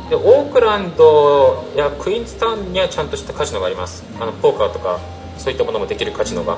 [0.10, 4.04] でオークランドやクイーンズタウンにはちゃんとしたカジノがあります。
[4.20, 5.00] あのポーカーとか
[5.38, 6.58] そういったものもできるカジノが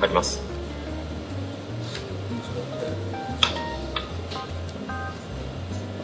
[0.00, 0.51] あります。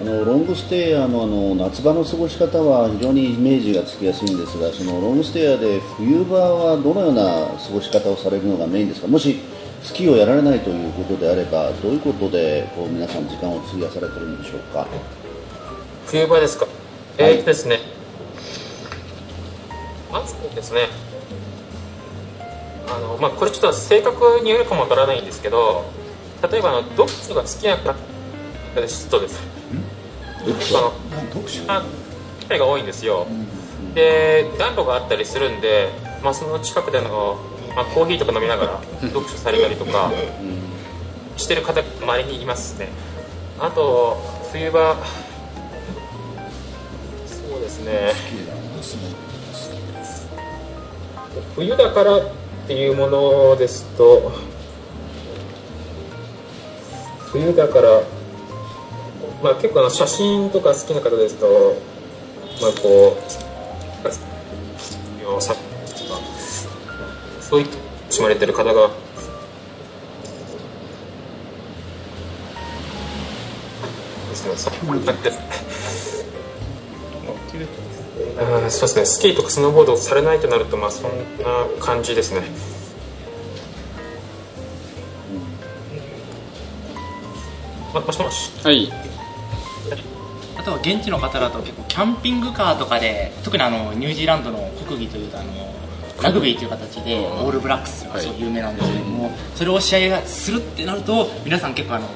[0.08, 9.06] のロングステイヤーのあの夏場の過ごし方は非常にイメージがつきやすいんですがそのロングステイヤーで冬場はどのような過ごし方をされるのがメインですか？
[9.06, 9.38] もし
[9.82, 14.86] スキーをやられないということであればどういうことでこう皆さん時間を費やされてるんでしょうか？
[16.06, 16.66] 冬場ですか？
[17.18, 17.78] えー、っとですね。
[20.10, 20.88] まずですね
[22.88, 25.84] あの、まあ、これちょっと正確によるかもわからないんですけど
[26.50, 27.94] 例えばあの読書が好きな方
[28.80, 29.57] ですとです
[30.48, 30.92] 読書の
[32.40, 33.26] 機会が多いんですよ。
[33.94, 35.88] で暖炉があったりするんで、
[36.22, 37.38] まあ、その近くでの、
[37.74, 40.12] まあ、コーヒーとか飲みながら読書されたりとか
[41.36, 42.88] してる方まれにいますね。
[43.58, 44.18] あと
[44.52, 44.96] 冬場
[47.26, 48.12] そうですね。
[51.54, 52.22] 冬だからっ
[52.66, 54.30] ていうものですと
[57.32, 58.02] 冬だから
[59.42, 61.46] まあ、結構あの写真とか好きな方ですと、
[62.60, 63.48] まあ、こう
[67.42, 68.90] そういったしまれてる方が
[74.28, 74.70] ですねそ
[78.78, 79.04] うですね。
[79.06, 82.42] スキーとかスノーボードをされないとなるとまあそんな感じですね。
[87.94, 88.52] もしもし。
[88.64, 89.07] はい
[90.58, 95.74] あとは現地の方だと結構キャンピングカーとかで特にあのニュージーランドの国技というとあの
[96.22, 98.40] ラグビーという形でオールブラックスがすごい。
[98.40, 102.08] 有名なんですけども、それを試合がするってなると皆さん結構あの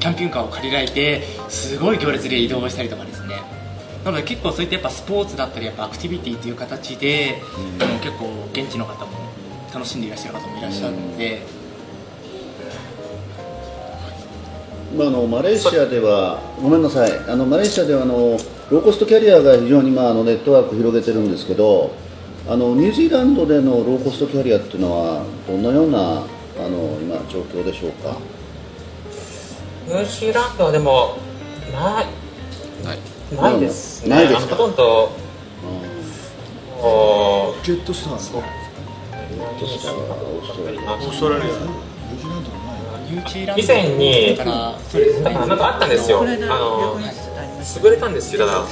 [0.00, 3.36] キャンピングカーを借りられてすごい行列で移動したりとかですね。
[4.04, 7.40] なので結構そういったやっぱスポーツだったりやっぱアクティビティという形で、
[7.80, 9.12] あの結構現地の方も
[9.72, 11.42] 楽しんでいらっしゃる方もいらっしゃるので、
[14.96, 18.38] まあ、あのマレーシアでは、ごめんなさい、あのマレーシアではあの
[18.70, 21.90] ローコストキャリアが非常に、まあ、あのネットワークを広げてるんですけど、
[22.48, 28.16] あのニュージーランドでのローコストキャリアっていうのは、どのようなあの今、状況でしょうか？
[29.86, 31.16] ニュージーランドはでも、
[31.72, 32.06] ない、
[32.84, 32.98] ない。
[33.34, 34.54] ないですね、ないですか？
[34.54, 35.10] あのほとんど、
[36.80, 39.68] おジェットスターそうオー
[41.12, 41.54] ストラリア
[43.56, 45.32] 以前にだからそうですね。
[45.32, 47.00] なんかあったんですよ、あこの
[47.62, 48.64] 潰れたんですよ、ただ。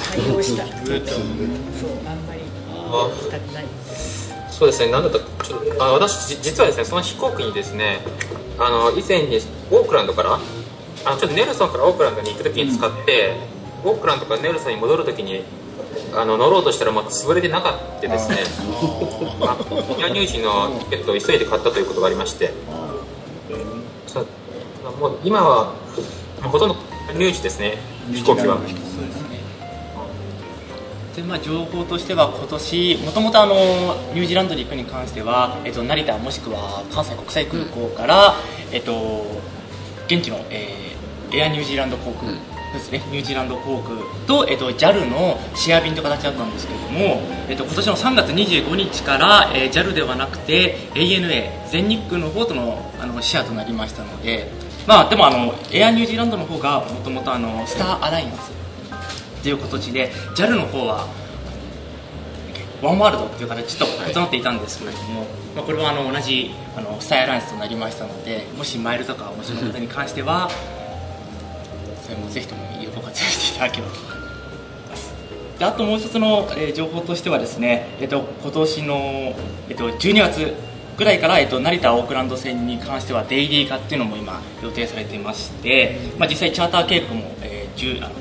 [4.51, 8.01] そうですね、なんだったちょっとあ私、じ実はですね、その飛行機にですね、
[8.59, 9.39] あの以前に
[9.71, 10.39] オークランドから、
[11.05, 13.37] あちょっとネルソンからオークランドに行くときに使って、
[13.85, 15.43] オークランドからネルソンに戻るときに
[16.15, 18.37] あの乗ろうとしたら、まあ、潰れてなかったですね、
[19.41, 19.57] あ
[19.97, 22.53] ニア入時のチケットを急いで買ったということがありまして、
[25.01, 25.75] もう今は、
[26.41, 26.77] まあほとんど
[27.15, 27.79] 入時ですね、
[28.13, 28.57] 飛行機は。
[28.57, 29.43] そうですね
[31.17, 33.55] でまあ、情報としては今年もともとあの
[34.15, 38.35] ニュージーランドに行くに関しては、えっと、成田もしくは関西国際空港から、
[38.73, 39.27] えっと、
[40.07, 40.93] 現地の、えー
[41.35, 54.51] エアニュージーランド航空ですね、ニュージーランド航空と、えっと、JAL のシェア便という形だったんですけれども、えっと、今年の3月25日から、えー JAL ではなくて ANA 全日空の方とのあのシェアとなりましたので、
[54.87, 58.51] まあ、でもあのエアニュージーランドの方がもともとあのスターアライアンス
[59.43, 61.07] という形で JAL の方は
[62.83, 70.51] ワンワールドっていう形と異なっていたんですけれども、まあ、これはあの同じあのスタイアライアンスとなりましたのでもしマイルとかお持ちの方に関しては
[72.03, 74.13] それもぜひとも有効活用していただければと思い
[74.91, 75.15] ます。
[75.59, 78.95] であともう一つの、えー情報としてはですね、えっと今年の、
[79.69, 88.15] えっと12月ぐらいから、えっと成田オークランド線に関してはデイリー化っていうのも今予定されていまして、まあ、実際チャーター計画も、えーあの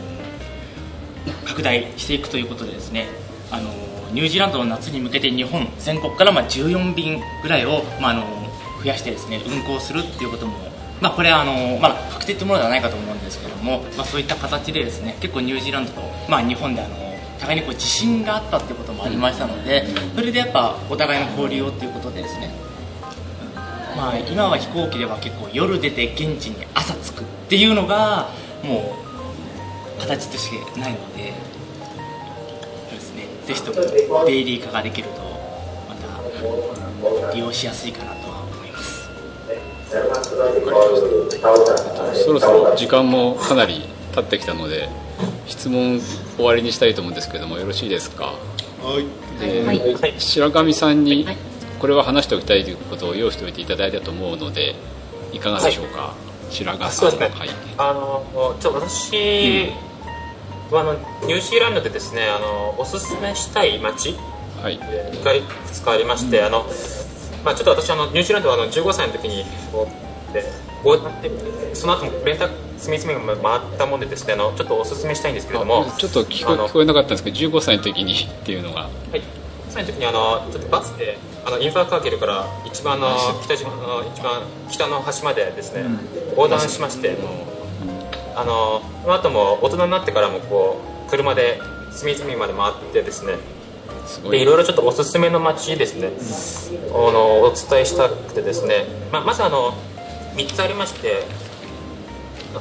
[1.46, 3.08] 拡大していくということでですね
[3.52, 3.70] あの
[4.14, 8.24] ニュージーランドの夏に向けて日本全国からまあ14便ぐらいを、まあ、あの
[8.82, 10.58] 増やしてですね運航するっていうことも、
[11.02, 17.11] まあ、これはあの、まあ、確定というものではないかと思うんですけども、まあ、そういった形でですね結構ニュージーランドと、まあ、日本であの
[17.42, 22.52] 互いにこう自信があったっていうこともありましたのでそれでやっぱお互いの交流をっていうことでですね
[23.96, 28.30] まあ、今は飛行機では結構夜出て現地に朝着くっていうのが
[28.64, 28.96] も
[29.98, 31.34] う形としてないので
[32.90, 33.28] そうですね。
[33.46, 35.22] ぜひともデイリー化ができると
[35.90, 39.10] また利用しやすいかなとは思います。
[42.24, 44.88] そろそろ時間もかなり経ってきたので
[45.48, 48.34] 質問終わりにしたいと思うんですけどもよろしいですか？
[49.40, 51.26] で、はい、白神さんに
[51.80, 54.76] これは話しておきたいということを用意しておいていただいたと思うので
[55.34, 56.16] いかがでしょうか、は
[56.50, 59.72] い、白神さん、ね、はい、あのちょ私
[60.72, 60.94] は、あの
[61.28, 64.16] ニュージーランドでですねあのおすすめしたい街
[64.62, 66.66] がいくつかありまして、うん、あの
[67.44, 69.44] まあ、ちょっと私あのニュージーランドはあの15歳の時に
[70.34, 70.44] で
[71.74, 78.82] その後もレンタ住み住みが回ったもんでですねあのちょっとお勧めしたいんですけれどもちょっと聞こ聞こえなかったんですけど15歳の時にっていうのが。
[78.82, 79.20] はい。
[79.20, 79.24] 15
[79.70, 83.08] 歳の時にあのちょっとバスであのインファーカーケルから一番の
[83.44, 86.00] 北島の一番北の端までですね、うん、
[86.32, 87.18] 横断しまして、うん、
[88.36, 91.60] あのその後も大人になってからもこう車で
[91.92, 93.36] 隅々まで回ってですね
[94.30, 96.08] でいろいろちょっとおすすめの街ですね、
[96.90, 99.74] うん、あのお伝えしたくてですね、ままずあの
[100.36, 101.24] 3つありまして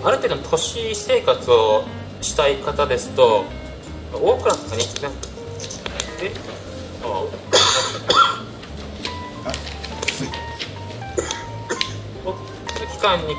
[0.03, 1.85] ある程度の都市生活を
[2.21, 3.45] したい方ですと
[4.13, 4.83] オークランドに
[6.23, 6.31] え？
[12.93, 13.35] 期間に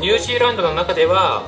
[0.00, 1.44] ニュージーランドの中では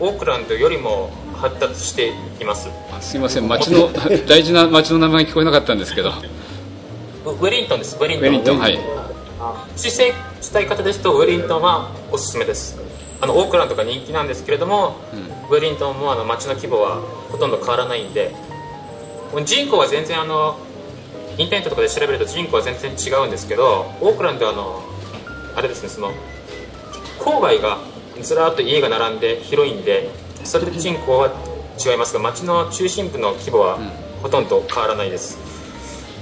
[0.00, 2.68] オークランドよりも発達しています
[3.00, 3.88] すいません町の
[4.26, 8.78] 大事な町の名前聞こえなかったんですけどウェリントンですウェリントンウェリントンはい
[9.76, 12.78] 姿勢したい方ですとウェリントンはおすすめです。
[13.20, 17.00] あのオークランドが人気なんですけれども、うん、ウェリントンもあの街の規模は
[17.30, 18.34] ほとんど変わらないんで
[19.44, 20.58] 人口は全然あの
[21.38, 24.82] インターネットとかで調べると人口は全然違うんですけどオークランドはあの
[25.56, 26.12] あれですねその
[27.20, 27.78] 郊外が
[28.20, 30.10] ずらっと家が並んで広いんで
[30.44, 31.32] それで人口は
[31.78, 33.78] 違いますが街の中心部の規模は
[34.22, 35.38] ほとんど変わらないです、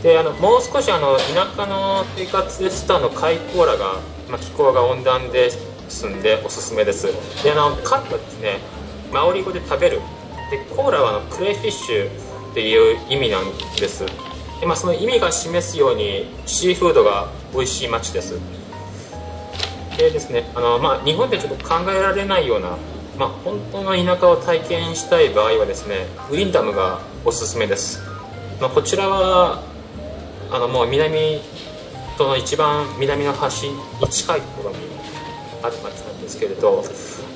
[0.03, 5.51] であのもう少しあの田舎の生活ですとあのカイコーラが、まあ、気候が温暖で
[5.89, 7.09] すんでおすすめです。
[7.43, 8.59] であのカットはですね。
[9.13, 10.01] マオリ語で食べる。
[10.51, 12.11] でコーラはあのクレイフィッシュ
[12.51, 13.45] っていう意味なん
[13.77, 14.05] です。
[14.61, 18.39] で、まあ、その意味が示すようにシーフードが美味しい街です。
[19.97, 22.77] でですねあの、まあ、日本でちょっと考えられないような、
[23.19, 28.01] まあ、本当の田舎を体験したい場合はですねウィンダムがおすすめです、
[28.61, 29.63] まあ、こちらは
[30.53, 31.41] あのもう南
[32.19, 33.79] との一番南の端に
[34.11, 34.77] 近いところに
[35.63, 36.85] ある町なんですけれど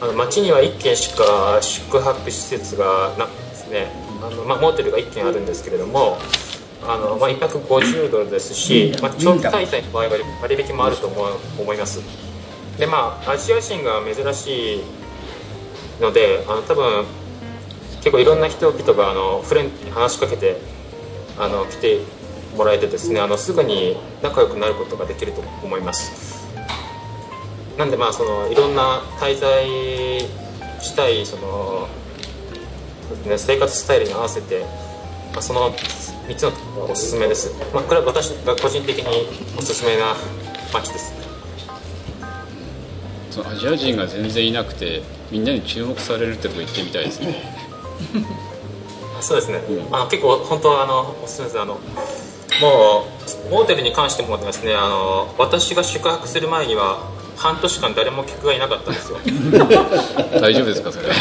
[0.00, 6.18] あの町には1軒しか宿泊施設がなくてですねあの、まあ、モーテルが1軒あるんですけれども
[6.82, 10.10] あの、まあ、1泊50ドルですし、まあ、長期滞在の場合は
[10.42, 11.22] 割引もあると思
[11.58, 12.00] 思います。
[12.78, 14.82] でまあアジア人が珍しい
[16.00, 17.04] のであの多分
[17.98, 20.56] 結構いろんな人々があのフレンに話しかけて
[21.38, 22.00] あの来て
[22.56, 26.44] もらえてですねあのすぐに仲良くなることができると思います。
[27.76, 29.66] なんでまあそのいろんな滞在
[30.80, 31.88] したいその、
[33.26, 34.64] ね、生活スタイルに合わせて、
[35.32, 35.72] まあ、その
[36.28, 36.50] 3つの
[36.86, 40.14] がおすすめです、まあ、これは私が個人的におすすめな
[40.72, 41.12] 街です。
[43.30, 47.42] そのアジア人が全然いなくてみんなに注目されるってとこ行ってみたいですね。
[49.20, 51.60] そうですね、うん、あの結構本当はあのおすすめです。
[51.60, 51.80] あの
[52.60, 53.06] も
[53.48, 54.74] うモーテルに関してもですね。
[54.74, 59.18] あの私が宿泊する前には半年間誰も客がいなかったんですよ。
[60.40, 61.08] 大丈夫ですかそれ？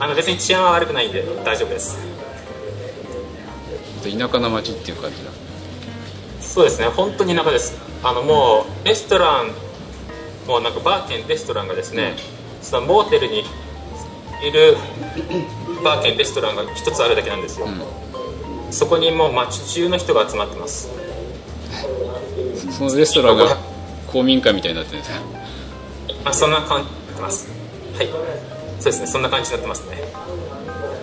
[0.00, 1.96] あの別に治安は悪くないんで大丈夫です。
[4.04, 5.30] 田舎の町っていう感じだ
[6.40, 6.86] そうですね。
[6.88, 7.74] 本当に田舎です。
[8.02, 9.50] あのもうレストラン
[10.46, 12.16] もうなんかバー兼レストランがですね、
[12.60, 13.44] そのモーテルに
[14.42, 14.76] いる
[15.82, 17.80] バー兼レストランが一つあるだけなんですよ、うん、
[18.74, 20.90] そこにもう街中の人が集まってます。
[22.70, 23.56] そのレストランが
[24.08, 25.24] 公民館みたいになってるんですか
[26.24, 27.48] あそんな感じになってます。
[27.96, 28.08] はい。
[28.08, 29.06] そうですね。
[29.06, 30.02] そんな感じになってますね。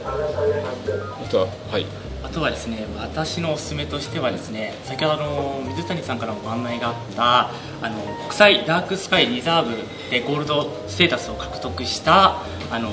[0.06, 1.86] あとははい。
[2.24, 7.52] あとはですね私のおすすめとしてはですね先ほどの水谷さんからもご案内があった
[7.86, 9.76] あの国際ダークスカイリザーブ
[10.10, 12.90] でゴールドステータスを獲得したあの、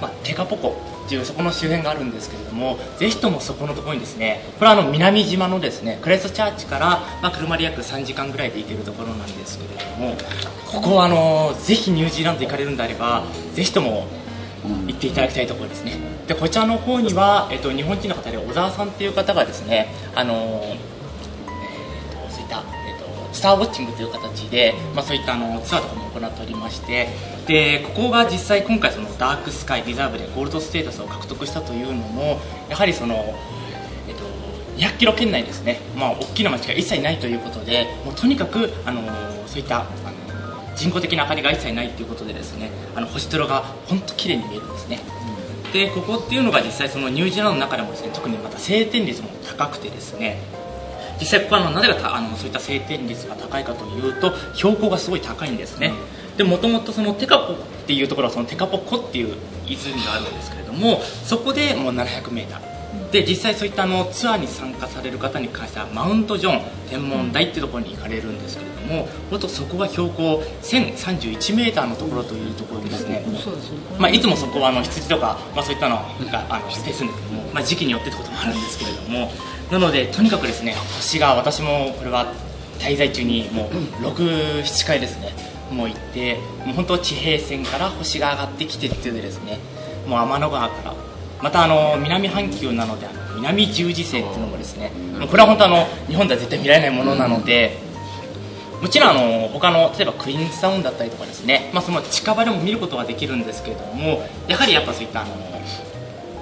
[0.00, 10.16] まあ、テカポコていうそこの周辺があるんですけれどもぜひともそこのところにですねこれはあの南島のですねクレストチャーチから、まあ、車で約3時間ぐらいで行けるところなんですけれども
[10.66, 14.06] ここはあのぜひニュージーランド行かれるんであればぜひとも
[14.86, 15.92] 行っていただきたいところですね。
[16.26, 22.64] でこちらの方には、えっと、日本人の方で小沢さんっていう方がですねあの、えーと、そういった、
[23.32, 27.08] スターウォッチングという形で、まあ、そういったあのツアーとかも行っておりまして
[27.46, 33.14] でここが実際今回そのダークスカイリザーブでゴールドステータスを獲得したというのもやはりその、
[34.08, 34.24] えっと、
[34.76, 39.02] 200キロ圏内ですね、まあ、大きな町が一切ないということでもうとにかく、あの
[39.46, 39.88] そういったあの
[40.76, 45.00] 人工的な明かりが一切ないということでですねあの星空が本当綺麗に見えるんですね、
[45.72, 50.38] でここっていうのが実際そのニュージーランドの中でもですね特にまた晴天率も高くてですね
[51.20, 55.92] 実際ここはのなぜかあのそういった晴天率が高いかというと標高がすごい高いんですね、
[56.36, 57.56] でもともとそのテカポっ
[57.86, 73.24] ていうところはそのテカポ湖っていう湖があるんですけれどもそこでもう 700m で実際そういったあのツアーに参加される方に関してはマウントジョン天文台っていうところに行かれるんですけれども本当そこは標高1031メーターのところというところでですね、
[73.98, 79.30] まあ、いつもそこはあの羊とか、まあ、そういったのがあの指定するんですけども、まあ、時期によってってこともあるんですけれども
[79.70, 82.32] なのでとにかくですね星が私もこれは
[82.78, 83.68] 滞在中にもう
[84.06, 85.32] 67回ですね
[85.70, 89.58] もう行ってもう本当地平線から星が上がってきてっていうでですね
[90.06, 90.94] もう天の川から
[91.42, 94.90] またあの南半球なのであの南十字星っていうのもですね
[95.30, 97.76] これは本当あの日本では絶対見られないものなので、
[98.80, 105.30] もちろんあの他の例えばクイーンズタウンだったりとかですね、まあ、その近場でも見ることはできるんですけれどもやはりやっぱそういったあの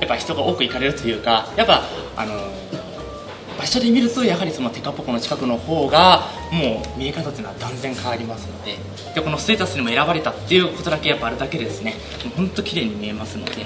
[0.01, 1.83] やっぱ人が多く行かれるというかやっぱ
[2.17, 2.35] あの
[3.59, 8.77] 場所で見るとやはりそのテカポコの近くの方がもう見え方というのは断然変わりますので
[9.15, 11.95] でこのステータスにも選ばれたっていうことだけやっぱあるだけですね
[12.37, 13.65] 本当綺麗に見えますので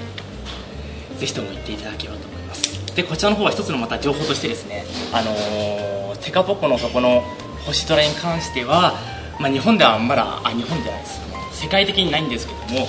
[1.17, 2.95] ぜひとも行っていただければと思います。
[2.95, 7.23] でこちらの方は一つのまた情報としてですねあの、テカポコのそこの
[7.65, 8.95] 星空に関しては、
[9.39, 11.21] まあ、日本ではまだあ日本じゃないです。
[11.53, 12.87] 世界的にないんですけども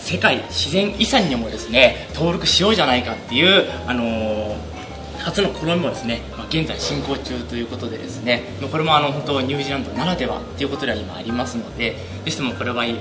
[0.00, 4.78] 世界自然遺産にもですね登録しようじゃないかっていう、あのー
[5.18, 12.96] 初の試みもですね、まあ、現在進行中ということでですねこれもあの本当ニュージーランドならではということでは今ありますのでぜひともこれは現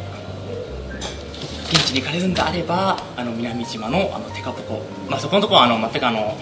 [1.85, 6.37] 地に行かれるんであればあの南島のあのテカポコ、まあ、そこのところはあの全くあの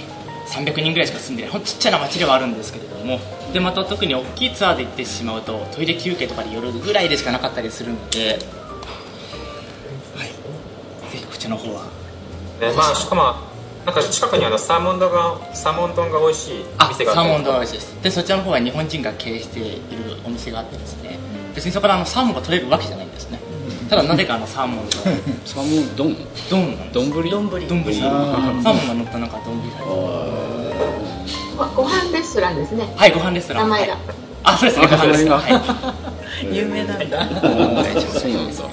[0.48, 3.20] 300人ぐらいしか住んでないほんちっちゃな町ではあるんですけれども
[3.54, 8.40] でまた特に大きいツアーで行ってしまうとトイレ休憩とかで寄るぐらいでしかなかったりするので、
[10.16, 10.28] はい、
[11.12, 11.86] ぜひこちらの方は。
[12.62, 13.36] えまあ、しかも
[13.86, 18.04] なんか近くにあのサーモン丼がサーモン丼が美味しい店がサーモン丼美味しいです。
[18.04, 21.20] でそちらの方は日本人が経営しているお店があってですね。
[21.54, 23.40] 別にそこからあのサーモンが取れるわけじゃないんですね
[23.90, 25.04] ただなぜかあのサーモン丼
[25.46, 26.16] サーモン丼
[26.50, 27.12] 丼なん丼？
[27.12, 27.24] 丼。
[27.50, 27.50] 丼。
[27.60, 28.88] サーモン。
[28.88, 29.62] が乗ったなんか丼
[31.76, 32.94] ご飯レストランですね。
[32.98, 33.70] はいご飯レストラン。
[33.70, 34.02] 名前が、はい、
[34.44, 34.88] あそうですね。
[34.88, 35.50] ご飯レストラン、は
[36.52, 37.26] い、有名なんだ。
[37.28, 37.84] そうなんだ。
[37.84, 38.70] わ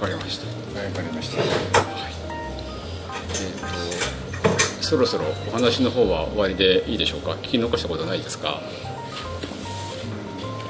[0.00, 0.46] かりました。
[0.46, 1.42] わかりました。
[4.80, 7.32] そろそろお話の方は終わりでいいでしょうか？
[7.42, 8.60] 聞き残したことないですか？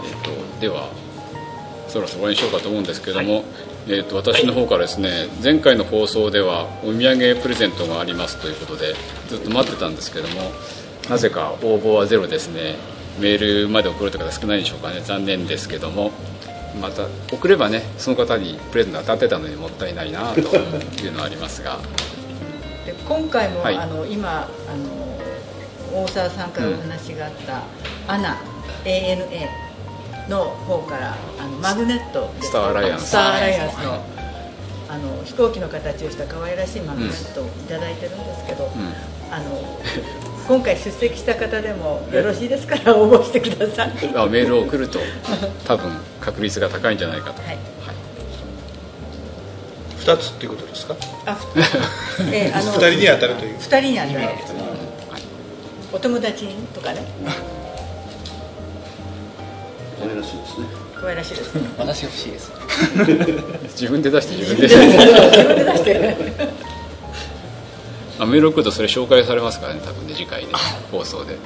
[0.04, 0.88] えっ、ー、とでは
[1.97, 3.44] そろそろ終わりにしようかと思うんですけども、はい、
[3.88, 8.94] えーと、私の方からですね、前回の放送ではお土産プレゼントがありますということで
[9.28, 10.53] ずっと待ってたんですけども
[11.09, 12.76] なぜか応募はゼロですね。
[13.18, 15.01] メールまで送るとか少ないんでしょうかね。
[15.01, 16.11] 残念ですけども
[16.82, 21.78] また送ればねその方にプレゼント当たってたのにもったいないなというのはありますが。
[22.84, 27.62] で今回も、はい、あの今あの大沢さんからお話があった、
[28.14, 28.36] うん、ANA
[28.84, 29.66] ANA
[30.29, 33.09] の方からあのマグネットスターアライアンス。
[33.09, 34.05] スターアライアンスの
[34.89, 38.70] あの飛行機の形をした可愛らしいマグネットを頂いてるんですけど、うん、
[39.35, 39.81] あの
[40.47, 43.91] 今回出席した方でもよろしいですから応募してください。
[44.14, 45.01] あメールを送ると
[45.66, 47.59] 多分確率が高いんじゃないかと、はい。
[49.99, 50.95] 2つっていうことですか？
[51.27, 51.37] あ、
[52.33, 53.57] えー、 あの2人に当たるという。
[53.59, 54.29] 2人に当たる、
[55.93, 57.05] お友達とかね
[60.07, 60.66] 可愛らしいですね。
[60.94, 61.54] 可愛らしいです。
[61.54, 62.52] ね私欲しいです。
[63.80, 64.68] 自分で出して自分で。
[64.68, 66.16] 自分で出して。
[68.18, 70.48] あメール送るとそれ紹介されますからね多分ね次回で。
[70.90, 71.36] 放送で。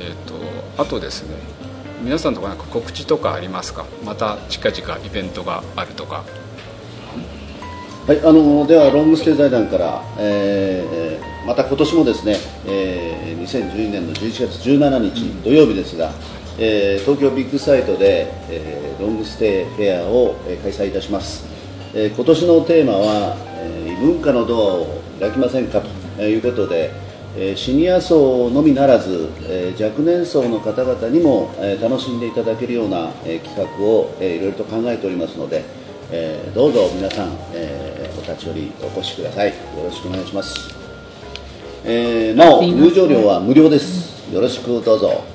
[0.00, 0.34] えっ、ー、と
[0.78, 1.36] あとですね
[2.02, 3.84] 皆さんとかなんか告知とかありますか？
[4.04, 6.24] また近々イベントがあるとか。
[8.06, 12.36] はい、あのではロングステイ財団から、えー、また今年もですね、
[12.66, 16.12] えー、2012年の11月17日土曜日ですが、
[16.58, 21.44] えー、東京ビッグサイトで、えー、ロングステイフェアを、えー、開催いたします、
[21.94, 24.86] えー、今年のテーマは、えー、異文化のドアを
[25.18, 25.82] 開きませんか
[26.16, 26.92] ということで、
[27.36, 35.64] えー、シニア層のみならず、えー、若年層の方々にも、えー、楽しんでいただけるような、えー、企画を、えー、いろいろと考えておりますので、
[36.12, 39.48] えー、どうぞ皆さん、えー、お立ち寄りお越しください。
[39.48, 40.54] よろしくお願いします、
[41.84, 44.32] えー、なお入場料は無料です。
[44.32, 45.08] よろしくどうぞ。
[45.08, 45.33] はい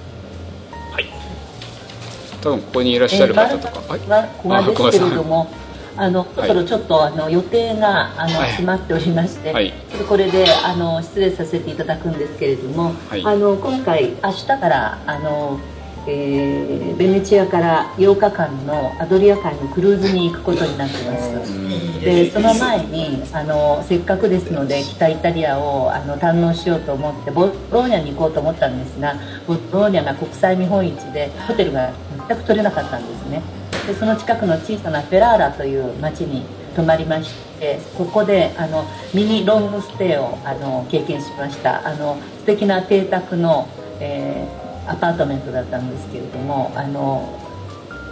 [2.42, 4.26] 多分ここにいらっしゃる方とか、えー、は
[4.62, 5.52] い、小ですけれども
[5.98, 9.74] あの、そろそろちょっとあの予定があの、決まっておりまして、はい、
[10.08, 15.60] これであの失礼させていただくんですけれども、はい、あの今回明日からあの
[16.08, 22.00] えー、ベネチアから8日間のアドリア海のクルーズに行くことになってます。
[22.00, 29.16] でその前にあのせっかくですので北イタリアをあの堪能しようと思ってボローニャに行こうと思ったんですが
[29.46, 31.92] ボローニャが国際見本市でホテルが
[32.30, 33.42] 全く取れなかったんですね。
[33.88, 41.86] でその近くの小さなフェラーラという町に泊まりましてここであのミニロングステイをあの経験しました。
[41.88, 43.68] あの素敵な邸宅の、
[44.00, 47.40] えーアパートメントだったんですけれどもあの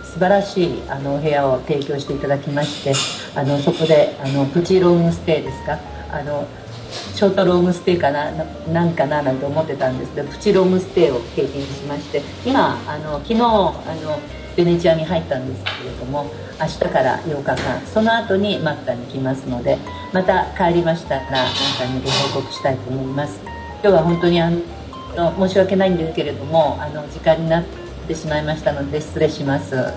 [0.04, 2.94] 素晴らしいあのお部屋を提供していただきまして
[3.34, 5.80] あのそこであのプチロングステイですか？
[6.12, 6.46] あの
[7.16, 8.32] ショートロングステイかな
[8.72, 14.20] なんかななんて思ってたんですけどプチロングステイを経験しまして今あの昨日あの
[14.56, 19.78] ベネチアに入ったんですけれども明日から8日間その後にマッタに来ますので
[20.14, 23.40] また帰りましたら皆さんにご報告したいと思います。
[23.84, 29.76] 今日は本当にあの申し訳ないんですけれどもあの時間になってしまいましたので失礼します。
[29.76, 29.92] は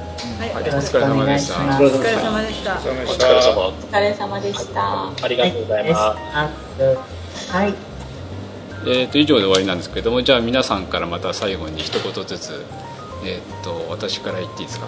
[0.62, 1.84] い、よろしくお願いします。
[1.84, 2.74] お疲れ様でした。
[2.74, 5.08] お疲れ様でした。
[5.22, 6.16] ありがとうございま
[6.78, 7.52] す。
[7.52, 7.74] はい。
[8.86, 12.64] えっ、と以上で終わりなんですけれども、じゃあ皆さんからまた最後に一言ずつ、
[13.24, 14.86] えっ、と私から言っていいですか？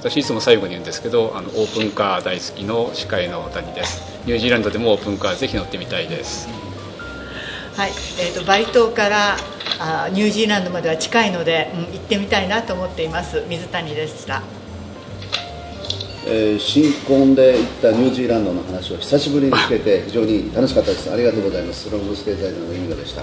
[0.00, 4.02] 私いつも最後に言うんですけど、あのオープンカー大好きの司会の谷です。
[4.26, 6.48] ニュージーランドでもオープンカーぜひ乗ってみたいです。
[7.76, 9.36] はいえーと、バリ島から
[9.80, 13.42] あニュージーランドまでは近いので、うん、行ってみたいなと思っています。
[13.48, 14.42] 水谷でした、
[16.26, 21.10] えー、新婚で行ったニュージーランドの話を久しぶりに聞けて 非常に楽しかったです。
[21.10, 21.88] ありがとうございます。
[21.90, 23.22] ロングステイ財団のインガでした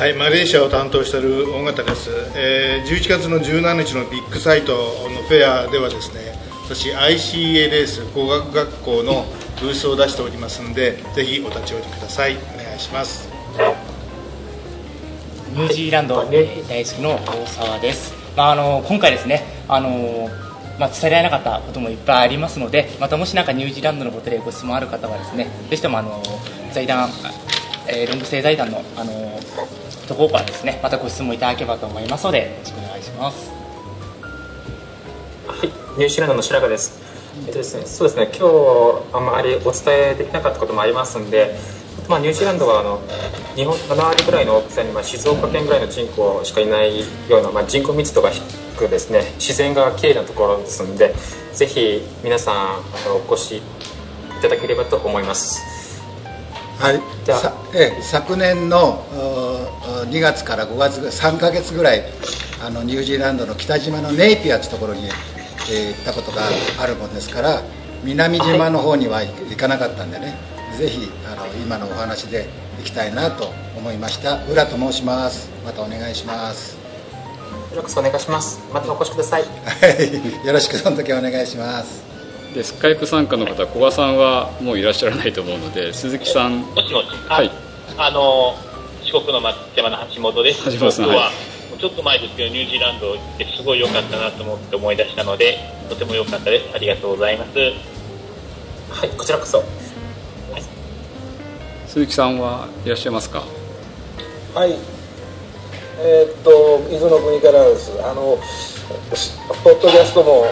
[0.00, 9.26] はい、マレーシアを担当している大型です、えー、11月の17日のビッグサイトのフェアではですね私 ICA レース工学学校の
[9.60, 12.36] ブースを出しておりますのでぜひお立ち寄りください。
[12.36, 13.28] お願いします。
[15.52, 20.28] ニュージーランド大好きの大沢です、まあ、あの今回ですねあの
[20.78, 26.22] まあ、伝えられなかったこともいっぱいありますのでまたもしなんかニュージーランドのことでご質問ある方はですねぜひともあの
[26.72, 27.10] 財団、
[27.86, 29.12] えー、ロングステイ財団のあの
[30.08, 33.50] ところからですねまたご質問いただければと思いますのでよろしくお願いします。
[35.46, 41.56] はいニュージーランドの白川ですえっとですね、そうですね今日あまりお伝えできなかったこともありますんで、
[42.08, 43.00] まあ、ニュージーランドはあの
[43.54, 47.04] 日本7割ぐらいの大きさに、まあ、静岡県ぐらいの人口しかいないよ
[47.38, 48.42] うな、まあ、人口密度が低
[48.76, 51.14] くですね自然がきれいなところですので
[51.52, 53.62] ぜひ皆さんあのお越しい
[54.42, 55.60] ただければと思います。
[56.78, 59.04] はい、じゃあえ昨年の
[60.08, 62.04] 2月から5月3か月ぐらい
[62.64, 65.10] あのニュージーランドの北島のネイピアというところに
[65.70, 66.42] えー、行ったことが
[66.80, 67.62] あるもんですから
[68.02, 70.36] 南島の方には行かなかったんでね、
[70.70, 72.48] はい、ぜひあの今のお話で
[72.78, 74.42] 行きたいなと思いました。
[74.46, 75.50] 浦と申します。
[75.64, 76.78] またお願いします。
[77.74, 78.60] よろしくお願いします。
[78.72, 79.42] またお越しください。
[79.42, 79.48] は
[80.42, 80.46] い。
[80.46, 82.02] よろしくその時お願いします。
[82.54, 86.62] でスカイプ参加の方古賀さんはもういらっしゃらないと思うので鈴木さん。
[86.62, 87.50] もしもしはい。
[87.98, 88.54] あの
[89.04, 90.64] 四国の松山の橋本です。
[90.72, 91.30] 橋本さんは
[91.80, 95.58] ちょっと前ですけどニュージーランド行ってすごい良かったなと思って思い出したので
[95.88, 96.74] とても良かったです。
[96.74, 97.58] ありがとうございます。
[98.90, 99.66] はいこちらこそ、はい、
[101.86, 103.44] 鈴木さんはいらっしゃいますか？
[104.54, 104.76] はい。
[106.02, 106.50] えー、っと
[106.90, 107.92] 伊豆の国からです。
[108.04, 108.38] あの
[109.64, 110.44] ポッドキャストも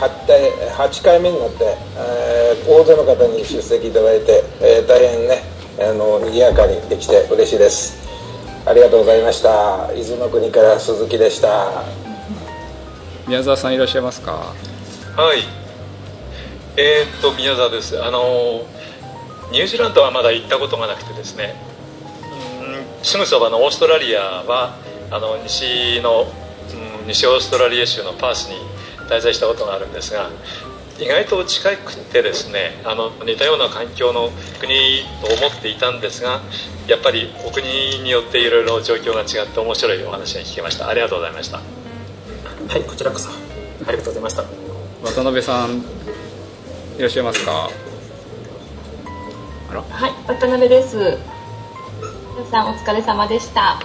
[0.00, 0.26] 8,
[0.72, 5.44] 8回目になって、えー、大勢の方に出席いただいて、えー、大変ね
[5.78, 8.04] あの賑やかにできて嬉しいです
[8.66, 9.92] ありがとうございました。
[9.94, 11.84] 伊豆の国から鈴木でした。
[13.26, 14.32] 宮沢さんいらっしゃいますか？
[15.16, 15.40] はい。
[16.76, 18.02] えー、っと宮沢です。
[18.02, 18.64] あの
[19.52, 21.54] ニュージーランドはまだ行ったことがなくてですね。
[22.22, 24.78] うんすぐそばのオーストラリアは
[25.10, 28.56] あの西の、うん、西オーストラリア州のパースに
[29.10, 30.30] 滞在したことがあるんですが
[30.98, 34.30] 意外と近くてですねあの似たような環境の
[34.60, 36.40] 国と思っていたんですが
[36.86, 37.66] やっぱりお国
[38.02, 40.88] によっていろいろ状況が違って面白いお話が聞けました。
[40.88, 41.56] ありがとうございました。
[41.56, 41.62] は
[42.78, 43.30] いこちらこそ。
[43.30, 44.44] ありがとうございました。
[45.02, 45.82] 渡辺さん
[46.96, 47.70] いらっしゃいますか？
[49.90, 51.18] はい渡辺です。
[52.36, 53.80] 皆さんお疲れ様でした。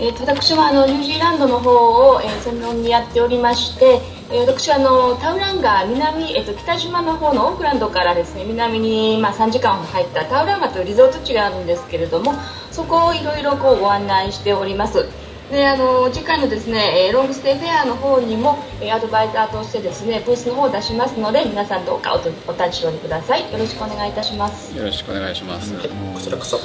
[0.00, 1.70] えーと、私はあのニュージーランドの方
[2.14, 4.00] を、えー、専門にやっておりまして、
[4.30, 12.34] えー、私はあのタウランガ南、えーと、北島の方のオークランドからですね南に、まあ、3時間入ったタウランガというリゾート地があるんですけれども
[12.70, 15.08] そこをいろいろご案内しております。
[15.50, 18.58] であの次回のですねロングステイフェアの方にも
[18.92, 22.18] アドバイザーとしてですねブースの方を出しますので皆さんどうかお
[22.50, 23.50] お立ち寄りください。
[23.50, 24.76] よろしくお願いいたします。
[24.76, 26.58] よろしくお願いします、はい、こちらこそ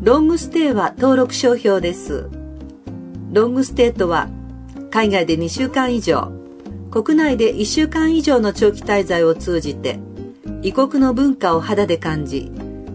[0.01, 2.30] ロングステイは登録商標です。
[3.34, 4.30] ロングステイとは
[4.91, 6.32] 海外で2週間以上
[6.89, 9.99] 国内で1週間以上の長期滞在を通じて
[10.61, 12.49] 異国の文化を肌で感じ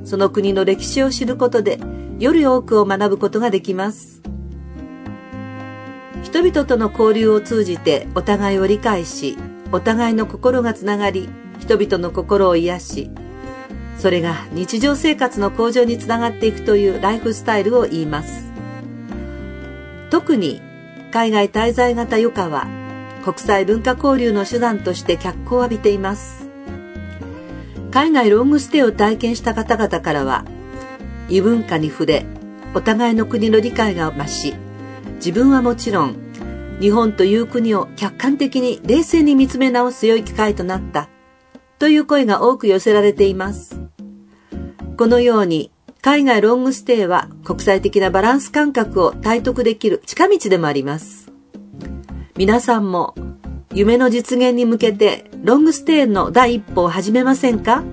[0.05, 1.79] その国の歴史を知ることで
[2.19, 4.23] より多くを学ぶことができます
[6.23, 9.37] 人々との交流を通じてお互いを理解し
[9.73, 13.11] お互いの心がつながり人々の心を癒し
[13.99, 18.53] それが日常生活の向上につながっていくというライフスタイルを言います
[20.11, 20.61] 特に
[21.13, 22.83] 海外滞在型余暇は
[23.23, 26.49] 国際文化交流の手段として脚光を浴びています。
[27.93, 30.45] 海外ロングステイを体験した方々からは、
[31.29, 32.27] 異文化に触れ、
[32.75, 34.55] お互いの国の理解が増し、
[35.25, 36.17] 自分はもちろん、
[36.81, 41.09] 日本という国を客観的に冷静に見つめ直す良い機会となった、
[41.79, 43.81] という声が多く寄せられています。
[44.97, 45.71] このように、
[46.01, 51.31] 海外ロングステイは国際的なバランス感覚を体得できる近道でもあります。
[52.37, 53.15] 皆さんも
[53.73, 57.85] 夢の実現に向けてロングステイの第一歩を始めませんか？